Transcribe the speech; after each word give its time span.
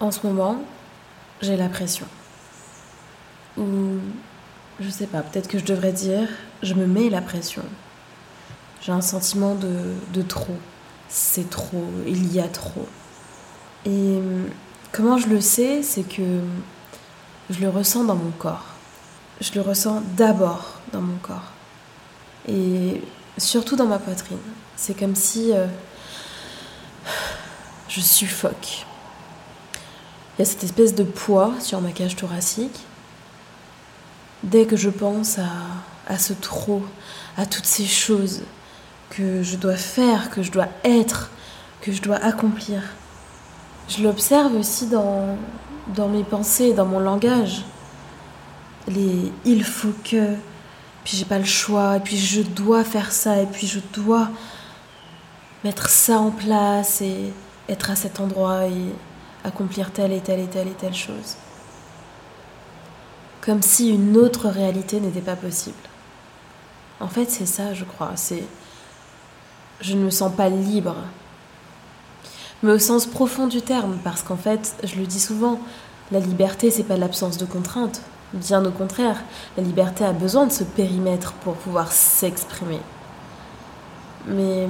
En 0.00 0.10
ce 0.10 0.26
moment, 0.26 0.62
j'ai 1.40 1.56
la 1.56 1.68
pression. 1.68 2.06
Ou, 3.56 3.98
je 4.80 4.90
sais 4.90 5.06
pas, 5.06 5.20
peut-être 5.20 5.48
que 5.48 5.58
je 5.58 5.64
devrais 5.64 5.92
dire, 5.92 6.28
je 6.62 6.74
me 6.74 6.86
mets 6.86 7.08
la 7.08 7.22
pression. 7.22 7.62
J'ai 8.82 8.92
un 8.92 9.00
sentiment 9.00 9.54
de, 9.54 9.94
de 10.12 10.22
trop. 10.22 10.56
C'est 11.08 11.48
trop, 11.48 11.84
il 12.06 12.32
y 12.32 12.40
a 12.40 12.48
trop. 12.48 12.86
Et 13.86 14.18
comment 14.92 15.16
je 15.16 15.28
le 15.28 15.40
sais, 15.40 15.82
c'est 15.82 16.02
que 16.02 16.40
je 17.50 17.60
le 17.60 17.68
ressens 17.68 18.04
dans 18.04 18.16
mon 18.16 18.30
corps. 18.30 18.66
Je 19.40 19.52
le 19.54 19.60
ressens 19.60 20.02
d'abord 20.16 20.80
dans 20.92 21.00
mon 21.00 21.16
corps. 21.16 21.52
Et 22.48 23.00
surtout 23.38 23.76
dans 23.76 23.86
ma 23.86 23.98
poitrine. 23.98 24.38
C'est 24.76 24.98
comme 24.98 25.14
si 25.14 25.52
euh, 25.52 25.66
je 27.94 28.00
suffoque. 28.00 28.86
Il 30.36 30.40
y 30.40 30.42
a 30.42 30.44
cette 30.44 30.64
espèce 30.64 30.94
de 30.94 31.04
poids 31.04 31.52
sur 31.60 31.80
ma 31.80 31.92
cage 31.92 32.16
thoracique. 32.16 32.80
Dès 34.42 34.66
que 34.66 34.76
je 34.76 34.90
pense 34.90 35.38
à, 35.38 35.48
à 36.08 36.18
ce 36.18 36.32
trop, 36.32 36.82
à 37.36 37.46
toutes 37.46 37.66
ces 37.66 37.86
choses 37.86 38.42
que 39.10 39.42
je 39.42 39.56
dois 39.56 39.76
faire, 39.76 40.30
que 40.30 40.42
je 40.42 40.50
dois 40.50 40.66
être, 40.82 41.30
que 41.80 41.92
je 41.92 42.02
dois 42.02 42.16
accomplir, 42.16 42.82
je 43.88 44.02
l'observe 44.02 44.56
aussi 44.56 44.86
dans, 44.86 45.36
dans 45.94 46.08
mes 46.08 46.24
pensées, 46.24 46.72
dans 46.72 46.86
mon 46.86 46.98
langage. 46.98 47.64
Les 48.88 49.32
il 49.44 49.62
faut 49.62 49.94
que, 50.04 50.34
puis 51.04 51.16
j'ai 51.16 51.24
pas 51.24 51.38
le 51.38 51.44
choix, 51.44 51.98
et 51.98 52.00
puis 52.00 52.18
je 52.18 52.42
dois 52.42 52.82
faire 52.82 53.12
ça, 53.12 53.40
et 53.40 53.46
puis 53.46 53.66
je 53.66 53.78
dois 53.92 54.30
mettre 55.62 55.88
ça 55.88 56.18
en 56.18 56.30
place 56.30 57.00
et 57.00 57.32
être 57.68 57.90
à 57.90 57.96
cet 57.96 58.20
endroit 58.20 58.66
et 58.66 58.94
accomplir 59.44 59.92
telle 59.92 60.12
et 60.12 60.20
telle 60.20 60.40
et 60.40 60.46
telle 60.46 60.68
et 60.68 60.72
telle 60.72 60.94
chose. 60.94 61.36
Comme 63.40 63.62
si 63.62 63.90
une 63.90 64.16
autre 64.16 64.48
réalité 64.48 65.00
n'était 65.00 65.20
pas 65.20 65.36
possible. 65.36 65.76
En 67.00 67.08
fait, 67.08 67.30
c'est 67.30 67.46
ça, 67.46 67.74
je 67.74 67.84
crois. 67.84 68.12
C'est. 68.16 68.44
Je 69.80 69.94
ne 69.94 70.04
me 70.04 70.10
sens 70.10 70.32
pas 70.32 70.48
libre. 70.48 70.96
Mais 72.62 72.72
au 72.72 72.78
sens 72.78 73.04
profond 73.04 73.46
du 73.46 73.60
terme, 73.60 73.98
parce 74.02 74.22
qu'en 74.22 74.36
fait, 74.36 74.74
je 74.84 74.96
le 74.96 75.06
dis 75.06 75.20
souvent, 75.20 75.60
la 76.12 76.20
liberté, 76.20 76.70
c'est 76.70 76.84
pas 76.84 76.96
l'absence 76.96 77.36
de 77.36 77.44
contraintes. 77.44 78.00
Bien 78.32 78.64
au 78.64 78.70
contraire, 78.70 79.22
la 79.56 79.62
liberté 79.62 80.04
a 80.04 80.12
besoin 80.12 80.46
de 80.46 80.52
ce 80.52 80.64
périmètre 80.64 81.34
pour 81.34 81.54
pouvoir 81.54 81.92
s'exprimer. 81.92 82.80
Mais 84.26 84.66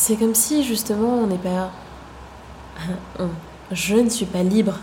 c'est 0.00 0.16
comme 0.16 0.34
si 0.34 0.64
justement 0.64 1.18
on 1.18 1.26
n'est 1.26 1.36
pas. 1.36 1.70
Je 3.70 3.96
ne 3.96 4.08
suis 4.08 4.24
pas 4.24 4.42
libre 4.42 4.78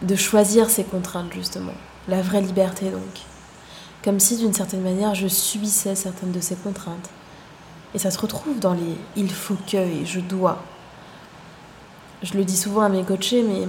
de 0.00 0.16
choisir 0.16 0.70
ces 0.70 0.84
contraintes 0.84 1.34
justement. 1.34 1.74
La 2.08 2.22
vraie 2.22 2.40
liberté 2.40 2.90
donc. 2.90 3.20
Comme 4.02 4.18
si 4.18 4.38
d'une 4.38 4.54
certaine 4.54 4.80
manière 4.80 5.14
je 5.14 5.28
subissais 5.28 5.94
certaines 5.94 6.32
de 6.32 6.40
ces 6.40 6.56
contraintes. 6.56 7.10
Et 7.94 7.98
ça 7.98 8.10
se 8.10 8.18
retrouve 8.18 8.58
dans 8.58 8.72
les 8.72 8.96
il 9.16 9.30
faut 9.30 9.58
que 9.70 9.76
et 9.76 10.06
je 10.06 10.20
dois. 10.20 10.62
Je 12.22 12.32
le 12.32 12.44
dis 12.44 12.56
souvent 12.56 12.80
à 12.80 12.88
mes 12.88 13.04
coachés, 13.04 13.42
mais 13.42 13.68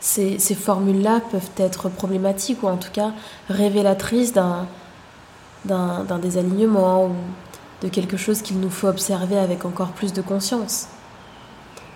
ces, 0.00 0.36
formules-là 0.56 1.20
peuvent 1.30 1.50
être 1.58 1.90
problématiques 1.90 2.64
ou 2.64 2.66
en 2.66 2.76
tout 2.76 2.90
cas 2.90 3.12
révélatrices 3.48 4.32
d'un 4.32 4.66
désalignement 6.20 7.06
ou 7.06 7.14
de 7.82 7.88
quelque 7.88 8.16
chose 8.16 8.42
qu'il 8.42 8.60
nous 8.60 8.70
faut 8.70 8.88
observer 8.88 9.38
avec 9.38 9.64
encore 9.64 9.92
plus 9.92 10.12
de 10.12 10.22
conscience. 10.22 10.86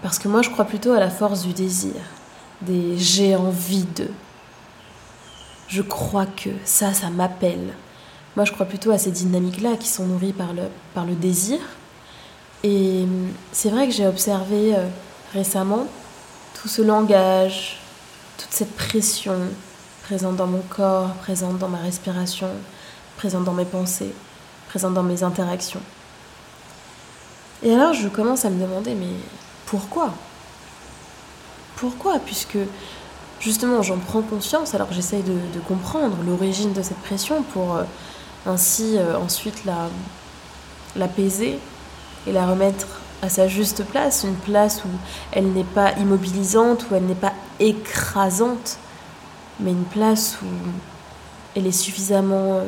Parce 0.03 0.19
que 0.19 0.29
moi, 0.29 0.43
je 0.43 0.51
crois 0.51 0.65
plutôt 0.65 0.93
à 0.93 1.01
la 1.01 1.11
force 1.11 1.43
du 1.47 1.53
désir, 1.53 1.95
des 2.63 2.97
j'ai 2.99 3.37
envie 3.37 3.85
de. 3.97 4.09
Je 5.69 5.83
crois 5.83 6.27
que 6.27 6.51
ça, 6.65 6.93
ça 6.93 7.11
m'appelle. 7.11 7.75
Moi, 8.37 8.45
je 8.45 8.53
crois 8.53 8.67
plutôt 8.67 8.91
à 8.91 8.99
ces 8.99 9.11
dynamiques-là 9.11 9.77
qui 9.77 9.89
sont 9.89 10.07
nourries 10.07 10.35
par 10.35 10.53
le, 10.53 11.15
désir. 11.15 11.59
Et 12.63 13.07
c'est 13.53 13.71
vrai 13.71 13.87
que 13.87 13.93
j'ai 13.93 14.07
observé 14.07 14.75
euh, 14.75 14.87
récemment 15.33 15.87
tout 16.61 16.69
ce 16.69 16.83
langage, 16.83 17.79
toute 18.39 18.53
cette 18.53 18.75
pression 18.75 19.37
présente 20.05 20.37
dans 20.37 20.47
mon 20.47 20.63
corps, 20.69 21.15
présente 21.15 21.59
dans 21.59 21.69
ma 21.69 21.79
respiration, 21.79 22.49
présente 23.17 23.45
dans 23.45 23.53
mes 23.53 23.65
pensées 23.65 24.15
présente 24.75 24.95
dans 24.95 25.05
mes 25.05 25.23
interactions. 25.23 25.81
Et 27.63 27.73
alors 27.73 27.93
je 27.93 28.09
commence 28.09 28.45
à 28.45 28.51
me 28.51 28.61
demander, 28.61 28.97
mais 28.97 29.15
pourquoi? 29.67 30.13
Pourquoi? 31.77 32.19
Puisque 32.19 32.59
justement 33.39 33.83
j'en 33.83 33.99
prends 33.99 34.23
conscience, 34.23 34.75
alors 34.75 34.93
j'essaye 34.93 35.23
de, 35.23 35.61
comprendre 35.61 36.17
l'origine 36.27 36.73
de 36.73 36.83
cette 36.83 36.99
pression 36.99 37.45
pour 37.53 37.77
euh, 37.77 37.85
ainsi 38.47 38.99
euh, 38.99 39.17
ensuite 39.17 39.65
la 39.65 39.91
l'apaiser 40.97 41.61
et 42.27 42.33
la 42.33 42.45
remettre 42.45 42.89
à 43.23 43.29
sa 43.29 43.47
juste 43.47 43.85
place, 43.85 44.25
une 44.25 44.35
place 44.35 44.85
où 44.85 44.91
elle 45.31 45.53
n'est 45.53 45.63
pas 45.63 45.93
immobilisante, 45.99 46.87
où 46.91 46.97
elle 46.97 47.07
n'est 47.07 47.15
pas 47.15 47.35
écrasante, 47.61 48.79
mais 49.61 49.71
une 49.71 49.85
place 49.85 50.39
où 50.43 50.47
elle 51.55 51.69
est 51.69 51.71
suffisamment 51.71 52.55
euh, 52.55 52.65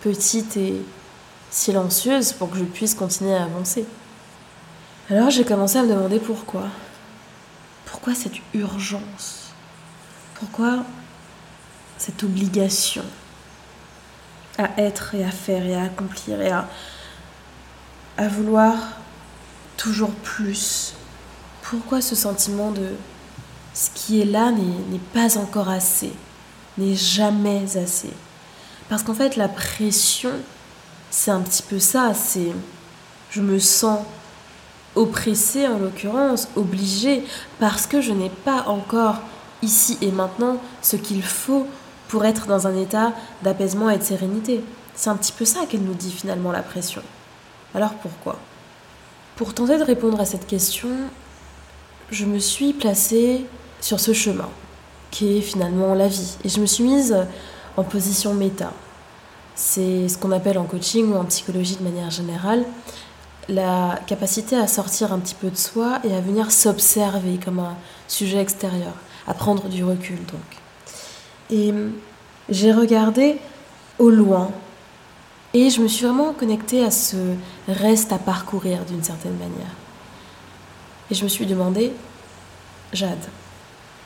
petite 0.00 0.56
et 0.56 0.82
silencieuse 1.50 2.32
pour 2.32 2.50
que 2.50 2.58
je 2.58 2.64
puisse 2.64 2.94
continuer 2.94 3.34
à 3.34 3.44
avancer. 3.44 3.86
Alors 5.10 5.30
j'ai 5.30 5.44
commencé 5.44 5.78
à 5.78 5.82
me 5.82 5.88
demander 5.88 6.18
pourquoi. 6.18 6.64
Pourquoi 7.86 8.14
cette 8.14 8.36
urgence? 8.54 9.52
Pourquoi 10.34 10.84
cette 11.96 12.22
obligation 12.22 13.04
à 14.58 14.68
être 14.80 15.14
et 15.14 15.24
à 15.24 15.30
faire 15.30 15.64
et 15.64 15.74
à 15.74 15.84
accomplir 15.84 16.40
et 16.40 16.50
à, 16.50 16.68
à 18.16 18.28
vouloir 18.28 18.76
toujours 19.76 20.12
plus? 20.12 20.94
Pourquoi 21.62 22.00
ce 22.00 22.14
sentiment 22.14 22.70
de 22.70 22.90
ce 23.74 23.90
qui 23.94 24.20
est 24.20 24.26
là 24.26 24.50
n'est 24.50 24.98
pas 25.12 25.38
encore 25.38 25.68
assez, 25.68 26.12
n'est 26.76 26.94
jamais 26.94 27.76
assez? 27.76 28.12
Parce 28.88 29.02
qu'en 29.02 29.14
fait 29.14 29.36
la 29.36 29.48
pression 29.48 30.32
c'est 31.10 31.30
un 31.30 31.40
petit 31.40 31.62
peu 31.62 31.78
ça, 31.78 32.12
c'est 32.14 32.52
je 33.30 33.40
me 33.40 33.58
sens 33.58 34.00
oppressée 34.94 35.66
en 35.66 35.78
l'occurrence, 35.78 36.48
obligée, 36.56 37.24
parce 37.58 37.86
que 37.86 38.00
je 38.00 38.12
n'ai 38.12 38.30
pas 38.30 38.64
encore 38.66 39.16
ici 39.62 39.98
et 40.00 40.10
maintenant 40.10 40.56
ce 40.82 40.96
qu'il 40.96 41.22
faut 41.22 41.66
pour 42.08 42.24
être 42.24 42.46
dans 42.46 42.66
un 42.66 42.76
état 42.76 43.12
d'apaisement 43.42 43.90
et 43.90 43.98
de 43.98 44.02
sérénité. 44.02 44.62
C'est 44.94 45.10
un 45.10 45.16
petit 45.16 45.32
peu 45.32 45.44
ça 45.44 45.66
qu'elle 45.66 45.82
nous 45.82 45.94
dit 45.94 46.10
finalement 46.10 46.52
la 46.52 46.62
pression. 46.62 47.02
Alors 47.74 47.94
pourquoi? 47.94 48.38
Pour 49.36 49.54
tenter 49.54 49.78
de 49.78 49.84
répondre 49.84 50.18
à 50.20 50.24
cette 50.24 50.46
question, 50.46 50.88
je 52.10 52.24
me 52.24 52.38
suis 52.38 52.72
placée 52.72 53.44
sur 53.80 54.00
ce 54.00 54.12
chemin, 54.12 54.48
qui 55.10 55.38
est 55.38 55.42
finalement 55.42 55.94
la 55.94 56.08
vie, 56.08 56.36
et 56.44 56.48
je 56.48 56.60
me 56.60 56.66
suis 56.66 56.82
mise 56.82 57.14
en 57.76 57.84
position 57.84 58.34
méta. 58.34 58.72
C'est 59.60 60.08
ce 60.08 60.16
qu'on 60.16 60.30
appelle 60.30 60.56
en 60.56 60.66
coaching 60.66 61.12
ou 61.12 61.16
en 61.16 61.24
psychologie 61.24 61.74
de 61.74 61.82
manière 61.82 62.12
générale 62.12 62.64
la 63.48 63.98
capacité 64.06 64.54
à 64.54 64.68
sortir 64.68 65.12
un 65.12 65.18
petit 65.18 65.34
peu 65.34 65.50
de 65.50 65.56
soi 65.56 65.98
et 66.04 66.14
à 66.14 66.20
venir 66.20 66.52
s'observer 66.52 67.40
comme 67.44 67.58
un 67.58 67.76
sujet 68.06 68.38
extérieur, 68.38 68.92
à 69.26 69.34
prendre 69.34 69.68
du 69.68 69.82
recul 69.82 70.18
donc. 70.26 70.60
Et 71.50 71.74
j'ai 72.48 72.72
regardé 72.72 73.40
au 73.98 74.10
loin 74.10 74.52
et 75.54 75.70
je 75.70 75.80
me 75.80 75.88
suis 75.88 76.06
vraiment 76.06 76.32
connectée 76.34 76.84
à 76.84 76.92
ce 76.92 77.16
reste 77.66 78.12
à 78.12 78.18
parcourir 78.18 78.84
d'une 78.84 79.02
certaine 79.02 79.36
manière. 79.38 79.74
Et 81.10 81.16
je 81.16 81.24
me 81.24 81.28
suis 81.28 81.46
demandé, 81.46 81.92
Jade, 82.92 83.26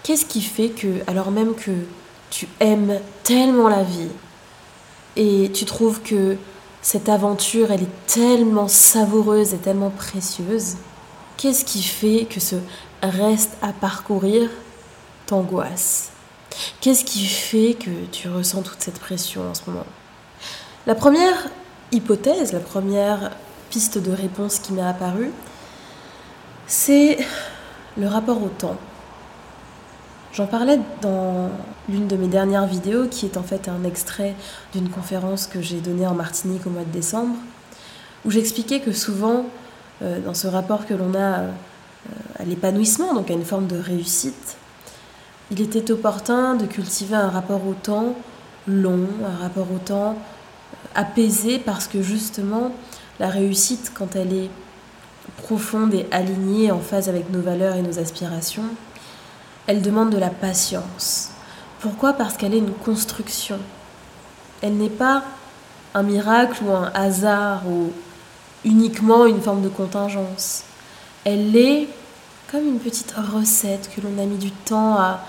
qu'est-ce 0.03 0.25
qui 0.25 0.41
fait 0.41 0.71
que, 0.71 1.03
alors 1.07 1.31
même 1.31 1.55
que 1.55 1.73
tu 2.31 2.49
aimes 2.59 2.99
tellement 3.23 3.69
la 3.69 3.83
vie, 3.83 4.09
et 5.17 5.51
tu 5.53 5.65
trouves 5.65 6.01
que 6.03 6.37
cette 6.81 7.09
aventure, 7.09 7.71
elle 7.71 7.83
est 7.83 8.07
tellement 8.07 8.69
savoureuse 8.69 9.55
et 9.55 9.59
tellement 9.59 9.91
précieuse. 9.91 10.77
Qu'est-ce 11.37 11.65
qui 11.65 11.83
fait 11.83 12.27
que 12.29 12.41
ce 12.41 12.57
reste 13.03 13.57
à 13.63 13.73
parcourir 13.73 14.51
t'angoisse? 15.27 16.11
Qu'est-ce 16.81 17.05
qui 17.05 17.25
fait 17.25 17.75
que 17.75 17.91
tu 18.11 18.29
ressens 18.29 18.63
toute 18.63 18.81
cette 18.81 18.99
pression 18.99 19.49
en 19.49 19.55
ce 19.55 19.63
moment? 19.67 19.87
La 20.87 20.95
première 20.95 21.49
hypothèse, 21.93 22.53
la 22.53 22.61
première 22.61 23.31
piste 23.71 23.99
de 23.99 24.11
réponse 24.11 24.59
qui 24.59 24.73
m'est 24.73 24.83
apparue, 24.83 25.31
c'est 26.67 27.19
le 27.97 28.07
rapport 28.09 28.43
au 28.43 28.49
temps. 28.49 28.77
J'en 30.33 30.47
parlais 30.47 30.81
dans 31.03 31.51
l'une 31.91 32.09
de 32.09 32.17
mes 32.17 32.27
dernières 32.27 32.67
vidéos, 32.67 33.07
qui 33.07 33.27
est 33.27 33.37
en 33.37 33.43
fait 33.43 33.69
un 33.69 33.85
extrait 33.85 34.35
d'une 34.73 34.89
conférence 34.89 35.47
que 35.47 35.61
j'ai 35.61 35.81
donnée 35.81 36.07
en 36.07 36.15
Martinique 36.15 36.67
au 36.67 36.71
mois 36.71 36.85
de 36.85 36.91
décembre, 36.91 37.35
où 38.25 38.31
j'expliquais 38.31 38.81
que 38.81 38.93
souvent, 38.93 39.45
euh, 40.01 40.21
dans 40.21 40.33
ce 40.33 40.47
rapport 40.47 40.87
que 40.87 40.95
l'on 40.95 41.15
a 41.15 41.41
euh, 41.41 41.51
à 42.39 42.45
l'épanouissement, 42.45 43.13
donc 43.13 43.31
à 43.31 43.35
une 43.35 43.45
forme 43.45 43.67
de 43.67 43.77
réussite, 43.77 44.57
il 45.51 45.61
était 45.61 45.91
opportun 45.91 46.55
de 46.55 46.65
cultiver 46.65 47.17
un 47.17 47.29
rapport 47.29 47.67
au 47.67 47.75
temps 47.75 48.15
long, 48.67 49.07
un 49.27 49.37
rapport 49.37 49.71
au 49.71 49.79
temps 49.79 50.17
apaisé, 50.95 51.59
parce 51.59 51.87
que 51.87 52.01
justement, 52.01 52.73
la 53.21 53.29
réussite, 53.29 53.93
quand 53.95 54.17
elle 54.17 54.33
est 54.33 54.51
profonde 55.43 55.93
et 55.93 56.07
alignée 56.11 56.71
en 56.71 56.81
phase 56.81 57.11
avec 57.11 57.31
nos 57.31 57.43
valeurs 57.43 57.77
et 57.77 57.83
nos 57.83 57.99
aspirations, 57.99 58.65
elle 59.67 59.83
demande 59.83 60.11
de 60.11 60.19
la 60.19 60.31
patience. 60.31 61.31
Pourquoi? 61.81 62.13
Parce 62.13 62.37
qu'elle 62.37 62.55
est 62.55 62.59
une 62.59 62.73
construction. 62.73 63.59
Elle 64.61 64.77
n'est 64.77 64.89
pas 64.89 65.25
un 65.95 66.03
miracle 66.03 66.63
ou 66.65 66.73
un 66.73 66.91
hasard 66.95 67.67
ou 67.67 67.93
uniquement 68.65 69.27
une 69.27 69.41
forme 69.41 69.63
de 69.63 69.69
contingence. 69.69 70.63
Elle 71.25 71.57
est 71.57 71.89
comme 72.51 72.67
une 72.67 72.79
petite 72.79 73.13
recette 73.13 73.91
que 73.95 74.01
l'on 74.01 74.23
a 74.23 74.27
mis 74.27 74.37
du 74.37 74.51
temps 74.51 74.97
à, 74.97 75.21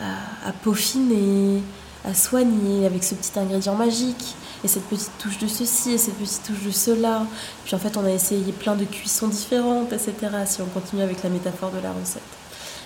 à, 0.00 0.52
peaufiner, 0.62 1.62
à 2.04 2.14
soigner 2.14 2.86
avec 2.86 3.04
ce 3.04 3.14
petit 3.14 3.38
ingrédient 3.38 3.74
magique 3.74 4.34
et 4.64 4.68
cette 4.68 4.84
petite 4.84 5.10
touche 5.18 5.38
de 5.38 5.48
ceci 5.48 5.92
et 5.92 5.98
cette 5.98 6.16
petite 6.16 6.42
touche 6.44 6.64
de 6.64 6.70
cela. 6.70 7.26
Puis 7.64 7.74
en 7.74 7.78
fait, 7.78 7.96
on 7.96 8.04
a 8.04 8.10
essayé 8.10 8.52
plein 8.52 8.76
de 8.76 8.84
cuissons 8.84 9.28
différentes, 9.28 9.92
etc. 9.92 10.14
Si 10.46 10.62
on 10.62 10.66
continue 10.66 11.02
avec 11.02 11.22
la 11.22 11.30
métaphore 11.30 11.70
de 11.70 11.80
la 11.80 11.90
recette. 11.92 12.22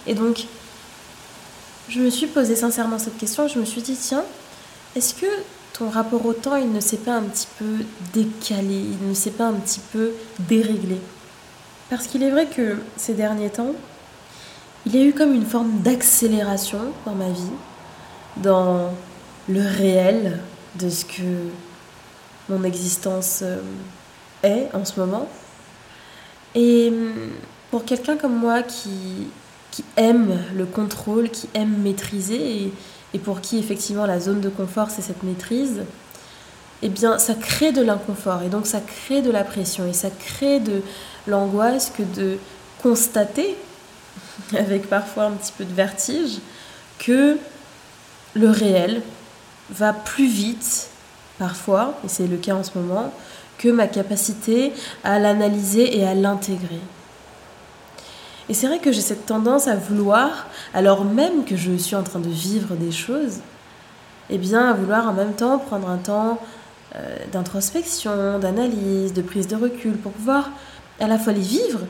Et 0.06 0.14
donc, 0.14 0.46
je 1.88 2.00
me 2.00 2.10
suis 2.10 2.26
posé 2.26 2.56
sincèrement 2.56 2.98
cette 2.98 3.16
question. 3.18 3.48
Je 3.48 3.58
me 3.58 3.64
suis 3.64 3.82
dit, 3.82 3.96
tiens, 3.96 4.24
est-ce 4.94 5.14
que 5.14 5.26
ton 5.72 5.88
rapport 5.90 6.24
au 6.24 6.32
temps, 6.32 6.56
il 6.56 6.72
ne 6.72 6.80
s'est 6.80 6.96
pas 6.96 7.14
un 7.14 7.22
petit 7.22 7.48
peu 7.58 7.84
décalé, 8.12 8.80
il 9.00 9.08
ne 9.08 9.14
s'est 9.14 9.30
pas 9.30 9.46
un 9.46 9.54
petit 9.54 9.80
peu 9.92 10.12
déréglé? 10.40 10.98
Parce 11.90 12.06
qu'il 12.06 12.22
est 12.22 12.30
vrai 12.30 12.46
que 12.46 12.78
ces 12.96 13.14
derniers 13.14 13.50
temps, 13.50 13.72
il 14.86 14.96
y 14.96 14.98
a 14.98 15.04
eu 15.04 15.12
comme 15.12 15.34
une 15.34 15.46
forme 15.46 15.80
d'accélération 15.82 16.92
dans 17.04 17.14
ma 17.14 17.28
vie, 17.28 17.50
dans 18.38 18.92
le 19.48 19.60
réel 19.60 20.40
de 20.76 20.88
ce 20.90 21.04
que 21.04 21.22
mon 22.48 22.64
existence 22.64 23.40
euh, 23.42 23.60
est 24.42 24.68
en 24.74 24.84
ce 24.84 24.98
moment. 24.98 25.28
Et 26.54 26.88
hum, 26.88 27.30
pour 27.70 27.84
quelqu'un 27.84 28.16
comme 28.16 28.36
moi 28.36 28.62
qui, 28.62 29.28
qui 29.76 29.84
aime 29.98 30.38
le 30.54 30.64
contrôle, 30.64 31.28
qui 31.28 31.50
aime 31.52 31.76
maîtriser, 31.82 32.62
et, 32.62 32.72
et 33.12 33.18
pour 33.18 33.42
qui 33.42 33.58
effectivement 33.58 34.06
la 34.06 34.20
zone 34.20 34.40
de 34.40 34.48
confort 34.48 34.88
c'est 34.88 35.02
cette 35.02 35.22
maîtrise, 35.22 35.82
eh 36.80 36.88
bien 36.88 37.18
ça 37.18 37.34
crée 37.34 37.72
de 37.72 37.82
l'inconfort 37.82 38.42
et 38.42 38.48
donc 38.48 38.66
ça 38.66 38.80
crée 38.80 39.20
de 39.20 39.30
la 39.30 39.44
pression 39.44 39.86
et 39.86 39.92
ça 39.92 40.08
crée 40.08 40.60
de 40.60 40.80
l'angoisse 41.26 41.92
que 41.94 42.02
de 42.02 42.38
constater 42.82 43.54
avec 44.56 44.88
parfois 44.88 45.24
un 45.24 45.32
petit 45.32 45.52
peu 45.52 45.66
de 45.66 45.74
vertige, 45.74 46.38
que 46.98 47.36
le 48.32 48.48
réel 48.48 49.02
va 49.68 49.92
plus 49.92 50.28
vite, 50.28 50.88
parfois, 51.38 51.98
et 52.02 52.08
c'est 52.08 52.26
le 52.26 52.38
cas 52.38 52.54
en 52.54 52.64
ce 52.64 52.78
moment, 52.78 53.12
que 53.58 53.68
ma 53.68 53.88
capacité 53.88 54.72
à 55.04 55.18
l'analyser 55.18 55.98
et 55.98 56.06
à 56.06 56.14
l'intégrer. 56.14 56.80
Et 58.48 58.54
c'est 58.54 58.66
vrai 58.68 58.78
que 58.78 58.92
j'ai 58.92 59.00
cette 59.00 59.26
tendance 59.26 59.66
à 59.66 59.76
vouloir, 59.76 60.46
alors 60.72 61.04
même 61.04 61.44
que 61.44 61.56
je 61.56 61.76
suis 61.76 61.96
en 61.96 62.02
train 62.02 62.20
de 62.20 62.28
vivre 62.28 62.74
des 62.76 62.92
choses, 62.92 63.38
eh 64.30 64.38
bien 64.38 64.70
à 64.70 64.72
vouloir 64.72 65.08
en 65.08 65.12
même 65.12 65.32
temps 65.32 65.58
prendre 65.58 65.88
un 65.88 65.98
temps 65.98 66.38
euh, 66.94 67.16
d'introspection, 67.32 68.38
d'analyse, 68.38 69.12
de 69.12 69.22
prise 69.22 69.48
de 69.48 69.56
recul, 69.56 69.96
pour 69.96 70.12
pouvoir 70.12 70.50
à 71.00 71.08
la 71.08 71.18
fois 71.18 71.32
les 71.32 71.40
vivre 71.40 71.80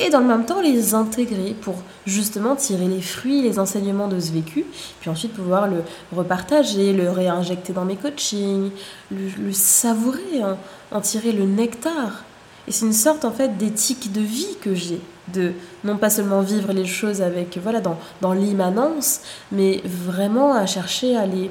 et 0.00 0.08
dans 0.08 0.20
le 0.20 0.26
même 0.26 0.46
temps 0.46 0.62
les 0.62 0.94
intégrer 0.94 1.54
pour 1.60 1.74
justement 2.06 2.56
tirer 2.56 2.88
les 2.88 3.02
fruits, 3.02 3.42
les 3.42 3.58
enseignements 3.58 4.08
de 4.08 4.18
ce 4.18 4.32
vécu, 4.32 4.64
puis 5.00 5.10
ensuite 5.10 5.34
pouvoir 5.34 5.68
le 5.68 5.82
repartager, 6.10 6.94
le 6.94 7.10
réinjecter 7.10 7.74
dans 7.74 7.84
mes 7.84 7.96
coachings, 7.96 8.70
le, 9.10 9.52
savourer, 9.52 10.42
en 10.90 11.00
tirer 11.02 11.32
le 11.32 11.44
nectar. 11.44 12.24
Et 12.70 12.72
c'est 12.72 12.86
une 12.86 12.92
sorte 12.92 13.24
en 13.24 13.32
fait 13.32 13.58
d'éthique 13.58 14.12
de 14.12 14.20
vie 14.20 14.56
que 14.60 14.76
j'ai, 14.76 15.00
de 15.34 15.54
non 15.82 15.96
pas 15.96 16.08
seulement 16.08 16.40
vivre 16.40 16.72
les 16.72 16.86
choses 16.86 17.20
avec 17.20 17.58
voilà 17.60 17.80
dans, 17.80 17.98
dans 18.20 18.32
l'immanence, 18.32 19.22
mais 19.50 19.82
vraiment 19.84 20.54
à 20.54 20.66
chercher 20.66 21.16
à 21.16 21.26
les 21.26 21.50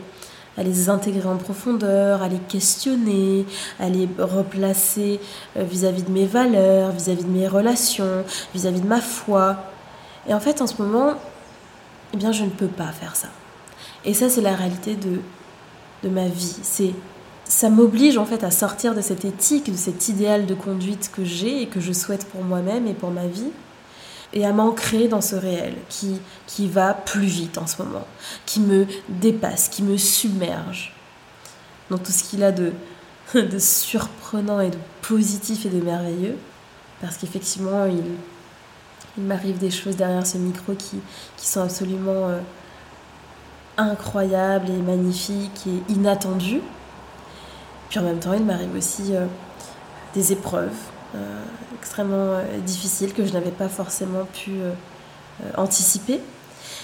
à 0.57 0.63
les 0.63 0.87
intégrer 0.87 1.27
en 1.27 1.35
profondeur, 1.35 2.21
à 2.21 2.29
les 2.29 2.37
questionner, 2.37 3.45
à 3.81 3.89
les 3.89 4.07
replacer 4.17 5.19
euh, 5.57 5.63
vis-à-vis 5.63 6.03
de 6.03 6.11
mes 6.11 6.25
valeurs, 6.25 6.91
vis-à-vis 6.91 7.25
de 7.25 7.29
mes 7.29 7.49
relations, 7.49 8.23
vis-à-vis 8.53 8.79
de 8.79 8.87
ma 8.87 9.01
foi. 9.01 9.57
Et 10.25 10.33
en 10.33 10.39
fait, 10.39 10.61
en 10.61 10.67
ce 10.67 10.81
moment, 10.81 11.15
eh 12.13 12.17
bien, 12.17 12.31
je 12.31 12.45
ne 12.45 12.49
peux 12.49 12.67
pas 12.67 12.93
faire 12.93 13.17
ça. 13.17 13.27
Et 14.05 14.13
ça, 14.13 14.29
c'est 14.29 14.41
la 14.41 14.55
réalité 14.55 14.95
de, 14.95 15.19
de 16.03 16.09
ma 16.09 16.27
vie. 16.27 16.55
C'est 16.61 16.93
ça 17.49 17.69
m'oblige 17.69 18.17
en 18.17 18.25
fait 18.25 18.43
à 18.43 18.51
sortir 18.51 18.95
de 18.95 19.01
cette 19.01 19.25
éthique, 19.25 19.71
de 19.71 19.77
cet 19.77 20.07
idéal 20.07 20.45
de 20.45 20.53
conduite 20.53 21.11
que 21.11 21.25
j'ai 21.25 21.63
et 21.63 21.67
que 21.67 21.81
je 21.81 21.91
souhaite 21.91 22.25
pour 22.25 22.43
moi-même 22.43 22.87
et 22.87 22.93
pour 22.93 23.11
ma 23.11 23.25
vie 23.25 23.51
et 24.33 24.45
à 24.45 24.53
m'ancrer 24.53 25.07
dans 25.07 25.21
ce 25.21 25.35
réel 25.35 25.73
qui, 25.89 26.19
qui 26.45 26.67
va 26.67 26.93
plus 26.93 27.25
vite 27.25 27.57
en 27.57 27.65
ce 27.65 27.81
moment, 27.81 28.05
qui 28.45 28.59
me 28.59 28.85
dépasse, 29.09 29.67
qui 29.67 29.81
me 29.81 29.97
submerge 29.97 30.93
dans 31.89 31.97
tout 31.97 32.11
ce 32.11 32.23
qu'il 32.23 32.43
a 32.43 32.51
de, 32.51 32.71
de 33.33 33.57
surprenant 33.57 34.59
et 34.59 34.69
de 34.69 34.77
positif 35.01 35.65
et 35.65 35.69
de 35.69 35.81
merveilleux. 35.81 36.37
Parce 37.01 37.17
qu'effectivement, 37.17 37.85
il, 37.85 38.03
il 39.17 39.23
m'arrive 39.23 39.57
des 39.57 39.71
choses 39.71 39.95
derrière 39.95 40.27
ce 40.27 40.37
micro 40.37 40.73
qui, 40.73 40.97
qui 41.35 41.47
sont 41.47 41.61
absolument 41.61 42.27
euh, 42.29 42.39
incroyables 43.77 44.69
et 44.69 44.81
magnifiques 44.81 45.65
et 45.65 45.91
inattendues. 45.91 46.61
Puis 47.89 47.99
en 47.99 48.03
même 48.03 48.19
temps, 48.19 48.33
il 48.33 48.45
m'arrive 48.45 48.75
aussi 48.75 49.15
euh, 49.15 49.25
des 50.13 50.31
épreuves, 50.31 50.69
euh, 51.15 51.43
extrêmement 51.77 52.35
euh, 52.35 52.59
difficile 52.59 53.13
que 53.13 53.25
je 53.25 53.33
n'avais 53.33 53.51
pas 53.51 53.67
forcément 53.67 54.25
pu 54.25 54.51
anticiper. 55.57 56.19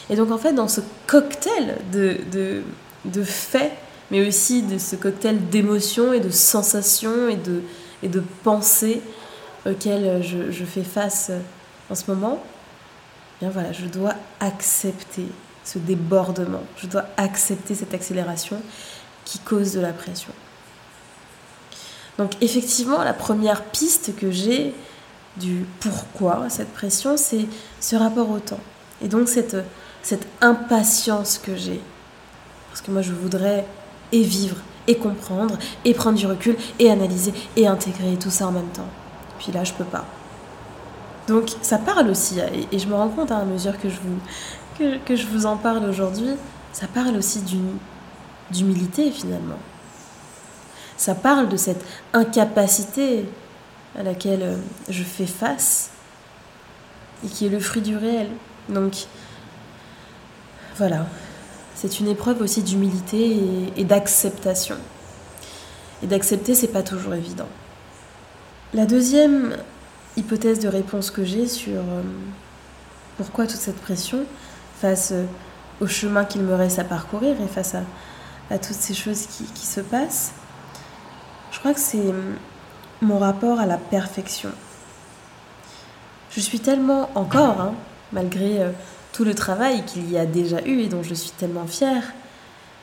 Et 0.09 0.15
donc 0.15 0.31
en 0.31 0.38
fait, 0.38 0.53
dans 0.53 0.67
ce 0.67 0.81
cocktail 1.07 1.77
de, 1.91 3.24
faits, 3.24 3.74
mais 4.12 4.25
aussi 4.25 4.63
de 4.63 4.77
ce 4.77 4.95
cocktail 4.95 5.50
d'émotions 5.50 6.13
et 6.13 6.19
de 6.19 6.29
sensations 6.29 7.27
et 7.27 7.35
de, 7.35 7.62
et 8.01 8.07
de 8.07 8.24
pensées 8.43 9.01
auxquelles 9.67 10.24
je, 10.24 10.51
je 10.51 10.65
fais 10.65 10.83
face 10.83 11.31
en 11.89 11.95
ce 11.95 12.09
moment, 12.09 12.41
eh 13.38 13.45
bien 13.45 13.50
voilà, 13.50 13.74
je 13.74 13.85
dois 13.85 14.13
accepter 14.39 15.25
ce 15.65 15.79
débordement, 15.79 16.63
je 16.77 16.88
dois 16.88 17.05
accepter 17.17 17.75
cette 17.75 17.93
accélération 17.93 18.62
qui 19.25 19.39
cause 19.39 19.74
de 19.74 19.81
la 19.81 19.91
pression. 19.91 20.31
Donc 22.17 22.31
effectivement, 22.41 23.03
la 23.03 23.13
première 23.13 23.63
piste 23.63 24.15
que 24.15 24.31
j'ai 24.31 24.74
du 25.38 25.65
pourquoi 25.81 26.50
cette 26.50 26.74
pression, 26.74 27.17
c'est 27.17 27.45
ce 27.81 27.95
rapport 27.95 28.29
au 28.29 28.39
temps. 28.39 28.60
Et 29.01 29.07
donc 29.07 29.27
cette, 29.27 29.57
cette 30.01 30.27
impatience 30.41 31.38
que 31.38 31.55
j'ai. 31.55 31.81
Parce 32.69 32.81
que 32.81 32.91
moi, 32.91 33.01
je 33.01 33.12
voudrais 33.12 33.65
et 34.12 34.22
vivre, 34.22 34.57
et 34.88 34.98
comprendre, 34.98 35.57
et 35.84 35.93
prendre 35.93 36.17
du 36.17 36.27
recul, 36.27 36.55
et 36.79 36.89
analyser, 36.89 37.34
et 37.55 37.67
intégrer 37.67 38.15
tout 38.17 38.29
ça 38.29 38.48
en 38.48 38.51
même 38.51 38.69
temps. 38.69 38.88
Puis 39.39 39.51
là, 39.51 39.63
je 39.63 39.74
peux 39.74 39.84
pas. 39.84 40.05
Donc 41.27 41.50
ça 41.62 41.77
parle 41.77 42.10
aussi, 42.10 42.38
et, 42.72 42.77
je 42.77 42.88
me 42.88 42.93
rends 42.93 43.10
compte 43.10 43.31
à 43.31 43.43
mesure 43.45 43.79
que 43.79 43.89
je 43.89 43.95
vous, 43.95 44.19
que, 44.77 44.98
que 45.00 45.15
je 45.15 45.25
vous 45.25 45.45
en 45.45 45.57
parle 45.57 45.84
aujourd'hui, 45.89 46.29
ça 46.72 46.86
parle 46.88 47.17
aussi 47.17 47.41
d'humilité 48.51 49.10
finalement. 49.10 49.57
Ça 50.98 51.16
parle 51.16 51.50
de 51.50 51.58
cette 51.58 51.84
incapacité 52.14 53.25
à 53.98 54.04
laquelle 54.04 54.44
euh, 54.44 54.56
je 54.90 55.04
fais 55.04 55.25
face 55.25 55.92
et 57.24 57.28
qui 57.28 57.46
est 57.46 57.50
le 57.50 57.60
fruit 57.60 57.82
du 57.82 57.98
réel. 57.98 58.30
Donc 58.70 59.08
voilà, 60.78 61.06
c'est 61.75 62.00
une 62.00 62.08
épreuve 62.08 62.42
aussi 62.42 62.62
d'humilité 62.62 63.38
et, 63.75 63.84
d'acceptation. 63.84 64.75
Et 66.04 66.08
d'accepter, 66.08 66.56
c'est 66.56 66.68
pas 66.68 66.84
toujours 66.84 67.14
évident. 67.14 67.48
La 68.74 68.86
deuxième 68.86 69.56
hypothèse 70.18 70.60
de 70.60 70.68
réponse 70.68 71.12
que 71.12 71.24
j'ai 71.24 71.48
sur 71.48 71.80
euh, 71.80 72.02
pourquoi 73.18 73.48
toute 73.48 73.60
cette 73.60 73.80
pression 73.80 74.25
face 74.82 75.12
euh, 75.14 75.25
au 75.80 75.88
chemin 75.88 76.25
qu'il 76.25 76.42
me 76.42 76.54
reste 76.54 76.80
à 76.80 76.84
parcourir 76.84 77.36
et 77.42 77.48
face 77.48 77.75
à, 77.75 77.84
à 78.50 78.58
toutes 78.58 78.75
ces 78.75 78.94
choses 78.94 79.28
qui, 79.28 79.46
qui, 79.46 79.66
se 79.66 79.82
passent, 79.82 80.34
je 81.55 81.59
crois 81.62 81.74
que 81.74 81.79
c'est 81.79 82.13
mon 83.01 83.17
rapport 83.17 83.62
à 83.62 83.65
la 83.65 83.77
perfection. 83.77 84.50
Je 86.31 86.41
suis 86.41 86.59
tellement 86.59 87.09
encore, 87.15 87.62
hein, 87.62 87.74
malgré 88.12 88.62
euh, 88.62 88.71
tout 89.13 89.24
le 89.24 89.33
travail 89.33 89.85
qu'il 89.85 90.12
y 90.12 90.17
a 90.17 90.25
déjà 90.25 90.62
eu 90.65 90.81
et 90.81 90.89
dont 90.89 91.01
je 91.01 91.13
suis 91.13 91.31
tellement 91.31 91.65
fière, 91.65 92.03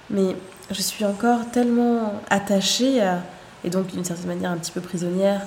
mais 0.09 0.35
je 0.71 0.81
suis 0.81 1.05
encore 1.05 1.51
tellement 1.51 2.15
attachée 2.31 3.07
et 3.63 3.69
donc 3.69 3.89
d'une 3.89 4.07
certaine 4.07 4.29
manière 4.29 4.51
un 4.51 4.57
petit 4.57 4.73
peu 4.73 4.81
prisonnière 4.81 5.43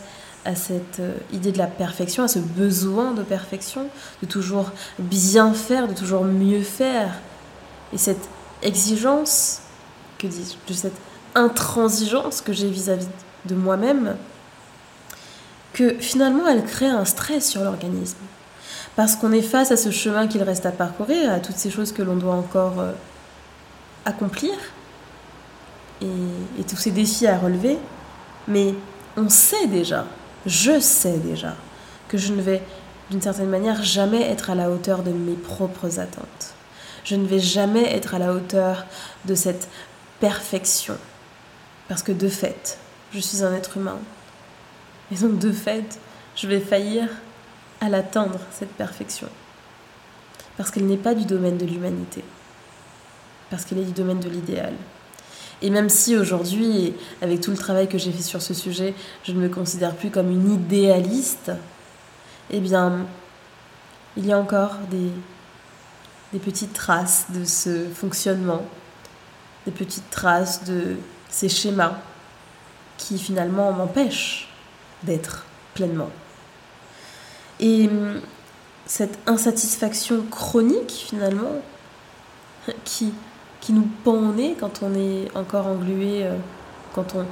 à 0.46 0.54
cette 0.54 1.00
euh, 1.00 1.18
idée 1.34 1.52
de 1.52 1.58
la 1.58 1.66
perfection, 1.66 2.22
à 2.22 2.28
ce 2.28 2.38
besoin 2.38 3.14
de 3.14 3.24
perfection, 3.24 3.88
de 4.22 4.28
toujours 4.28 4.72
bien 5.00 5.52
faire, 5.56 5.88
de 5.88 5.96
toujours 5.96 6.26
mieux 6.26 6.62
faire. 6.62 7.16
Et 7.92 7.98
cette 7.98 8.30
exigence, 8.62 9.62
que 10.20 10.28
dis-je, 10.28 10.72
de 10.72 10.78
cette 10.78 10.94
intransigeance 11.36 12.42
que 12.42 12.54
j'ai 12.54 12.70
vis-à-vis 12.70 13.08
de 13.46 13.56
moi-même, 13.56 14.16
que 15.74 15.96
finalement 16.00 16.48
elle 16.48 16.64
crée 16.66 16.88
un 16.88 17.06
stress 17.06 17.50
sur 17.50 17.62
l'organisme. 17.62 18.18
Parce 18.96 19.16
qu'on 19.16 19.34
est 19.34 19.42
face 19.42 19.72
à 19.72 19.78
ce 19.78 19.92
chemin 19.92 20.28
qu'il 20.28 20.42
reste 20.42 20.66
à 20.66 20.72
parcourir, 20.72 21.32
à 21.32 21.40
toutes 21.40 21.58
ces 21.58 21.70
choses 21.70 21.92
que 21.92 22.02
l'on 22.02 22.16
doit 22.16 22.36
encore 22.36 22.80
euh, 22.80 22.94
accomplir, 24.06 24.54
et, 26.02 26.60
et 26.60 26.64
tous 26.64 26.78
ces 26.78 26.92
défis 26.92 27.28
à 27.28 27.38
relever, 27.38 27.78
mais 28.48 28.74
on 29.18 29.30
sait 29.30 29.68
déjà 29.68 30.06
je 30.46 30.80
sais 30.80 31.18
déjà 31.18 31.56
que 32.08 32.18
je 32.18 32.32
ne 32.32 32.42
vais 32.42 32.62
d'une 33.10 33.22
certaine 33.22 33.50
manière 33.50 33.84
jamais 33.84 34.22
être 34.22 34.50
à 34.50 34.56
la 34.56 34.70
hauteur 34.70 35.04
de 35.04 35.12
mes 35.12 35.36
propres 35.36 36.00
attentes. 36.00 36.54
Je 37.04 37.16
ne 37.16 37.26
vais 37.26 37.40
jamais 37.40 37.96
être 37.96 38.16
à 38.16 38.20
la 38.20 38.34
hauteur 38.34 38.86
de 39.26 39.36
cette 39.36 39.68
perfection. 40.20 40.98
Parce 41.88 42.04
que 42.04 42.12
de 42.12 42.28
fait, 42.28 42.78
je 43.14 43.20
suis 43.20 43.44
un 43.44 43.54
être 43.54 43.78
humain. 43.78 44.00
Et 45.12 45.16
donc 45.16 45.40
de 45.40 45.52
fait, 45.52 46.00
je 46.36 46.48
vais 46.48 46.60
faillir 46.60 47.08
à 47.82 47.90
l'atteindre, 47.90 48.40
cette 48.52 48.72
perfection. 48.72 49.30
Parce 50.58 50.72
qu'elle 50.72 50.86
n'est 50.86 50.98
pas 50.98 51.14
du 51.14 51.26
domaine 51.26 51.58
de 51.58 51.66
l'humanité. 51.66 52.24
Parce 53.50 53.66
qu'elle 53.66 53.80
est 53.80 53.86
du 53.86 53.92
domaine 53.92 54.20
de 54.20 54.30
l'idéal. 54.30 54.74
Et 55.62 55.70
même 55.70 55.90
si 55.90 56.18
aujourd'hui, 56.18 56.94
avec 57.22 57.42
tout 57.42 57.52
le 57.52 57.58
travail 57.58 57.88
que 57.88 57.98
j'ai 57.98 58.12
fait 58.12 58.22
sur 58.22 58.42
ce 58.42 58.54
sujet, 58.54 58.94
je 59.24 59.32
ne 59.32 59.40
me 59.40 59.50
considère 59.50 59.96
plus 59.96 60.10
comme 60.10 60.30
une 60.30 60.54
idéaliste, 60.54 61.52
eh 62.50 62.60
bien, 62.60 63.06
il 64.18 64.26
y 64.26 64.34
a 64.34 64.38
encore 64.38 64.78
des, 64.92 65.12
petites 66.40 66.74
traces 66.74 67.28
de 67.30 67.46
ce 67.46 67.86
fonctionnement, 67.88 68.62
des 69.66 69.72
petites 69.72 70.10
traces 70.10 70.66
de 70.66 70.98
ces 71.36 71.50
schémas 71.50 71.98
qui 72.98 73.20
finalement 73.20 73.74
m'empêchent 73.74 74.48
d'être 75.04 75.46
pleinement. 75.74 76.10
Et 77.60 77.90
hum, 77.90 78.22
cette 78.86 79.20
insatisfaction 79.28 80.24
chronique 80.32 80.92
finalement, 80.92 81.62
qui 82.86 83.14
qui 83.60 83.74
nous 83.74 83.90
pend 84.04 84.14
au 84.14 84.34
nez 84.34 84.56
quand 84.58 84.84
on 84.84 84.94
est 84.94 85.36
encore 85.36 85.66
englué, 85.66 86.24
euh, 86.24 86.38
quand 86.94 87.16
on 87.16 87.26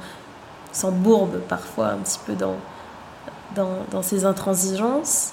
s'embourbe 0.72 1.38
parfois 1.48 1.90
un 1.90 1.98
petit 1.98 2.18
peu 2.26 2.34
dans, 2.34 2.56
dans, 3.54 3.86
dans 3.92 4.02
ces 4.02 4.24
intransigences, 4.24 5.30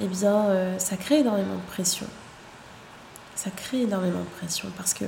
eh 0.00 0.06
bien, 0.06 0.46
euh, 0.46 0.78
ça 0.78 0.96
crée 0.96 1.18
énormément 1.18 1.56
de 1.56 1.70
pression. 1.70 2.06
Ça 3.34 3.50
crée 3.50 3.82
énormément 3.82 4.20
de 4.20 4.38
pression 4.40 4.70
parce 4.78 4.94
que, 4.94 5.04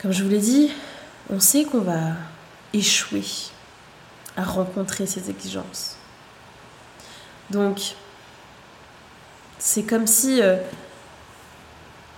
comme 0.00 0.12
je 0.12 0.24
vous 0.24 0.30
l'ai 0.30 0.38
dit, 0.38 0.72
on 1.30 1.40
sait 1.40 1.64
qu'on 1.64 1.80
va 1.80 2.12
échouer 2.72 3.24
à 4.36 4.42
rencontrer 4.42 5.06
ces 5.06 5.30
exigences. 5.30 5.96
Donc, 7.50 7.94
c'est 9.58 9.82
comme 9.82 10.06
si 10.06 10.40
euh, 10.40 10.56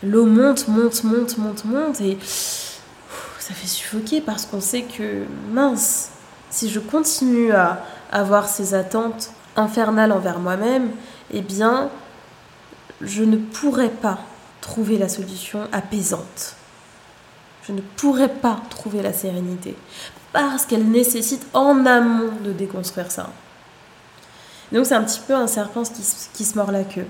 l'eau 0.03 0.27
monte, 0.27 0.69
monte, 0.69 1.05
monte, 1.05 1.39
monte, 1.39 1.65
monte 1.65 2.01
et 2.01 2.19
ça 2.23 3.55
fait 3.55 3.67
suffoquer 3.67 4.21
parce 4.21 4.47
qu'on 4.47 4.61
sait 4.61 4.83
que 4.83 5.25
mince, 5.51 6.11
si 6.51 6.71
je 6.71 6.81
continue 6.81 7.53
à 7.53 7.85
avoir 8.11 8.49
ces 8.49 8.75
attentes 8.75 9.31
infernales 9.57 10.13
envers 10.13 10.39
moi-même, 10.39 10.91
eh 11.33 11.41
bien, 11.41 11.91
je 13.01 13.25
ne 13.25 13.37
pourrais 13.37 13.91
pas 13.91 14.19
trouver 14.61 14.97
la 14.97 15.09
solution 15.09 15.67
apaisante. 15.73 16.57
Je 17.67 17.73
ne 17.73 17.81
pourrais 17.81 18.29
pas 18.29 18.61
trouver 18.71 19.03
la 19.03 19.13
sérénité 19.13 19.77
parce 20.33 20.67
qu'elle 20.67 20.89
nécessite 20.89 21.47
en 21.53 21.87
amont 21.87 22.33
de 22.43 22.53
déconstruire 22.53 23.11
ça. 23.11 23.31
Donc 24.73 24.87
c'est 24.87 24.95
un 24.95 25.05
petit 25.05 25.21
peu 25.21 25.35
un 25.35 25.47
serpent 25.47 25.83
qui, 25.83 26.45
se 26.45 26.57
mord 26.57 26.73
la 26.73 26.85
queue. 26.85 27.07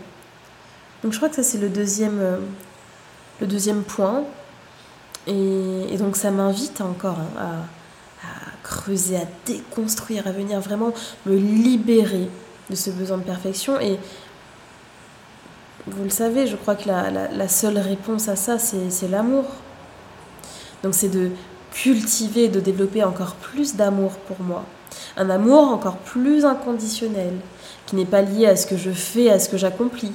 Donc 1.02 1.12
je 1.12 1.16
crois 1.16 1.28
que 1.28 1.36
ça 1.36 1.42
c'est 1.42 1.58
le 1.58 1.68
deuxième, 1.68 2.18
euh, 2.20 3.82
point. 3.86 4.24
Et, 5.26 5.96
donc 5.98 6.16
ça 6.16 6.30
m'invite 6.30 6.80
encore 6.80 7.18
à, 7.38 7.66
creuser, 8.62 9.16
à 9.16 9.26
déconstruire, 9.46 10.26
à 10.26 10.32
venir 10.32 10.60
vraiment 10.60 10.92
me 11.26 11.36
libérer 11.36 12.28
de 12.70 12.74
ce 12.74 12.90
besoin 12.90 13.18
de 13.18 13.22
perfection. 13.22 13.80
Et 13.80 13.98
vous 15.86 16.04
le 16.04 16.10
savez, 16.10 16.46
je 16.46 16.56
crois 16.56 16.74
que 16.74 16.88
la 16.88 17.48
seule 17.48 17.78
réponse 17.78 18.28
à 18.28 18.36
ça, 18.36 18.58
c'est 18.58 19.08
l'amour. 19.08 19.44
Donc 20.82 20.94
c'est 20.94 21.08
de 21.08 21.30
cultiver, 21.72 22.48
de 22.48 22.60
développer 22.60 23.02
encore 23.02 23.34
plus 23.34 23.76
d'amour 23.76 24.12
pour 24.12 24.40
moi. 24.40 24.64
Un 25.16 25.30
amour 25.30 25.68
encore 25.68 25.96
plus 25.96 26.44
inconditionnel, 26.44 27.34
qui 27.86 27.96
n'est 27.96 28.04
pas 28.04 28.22
lié 28.22 28.46
à 28.46 28.56
ce 28.56 28.66
que 28.66 28.76
je 28.76 28.90
fais, 28.90 29.30
à 29.30 29.38
ce 29.38 29.48
que 29.48 29.56
j'accomplis, 29.56 30.12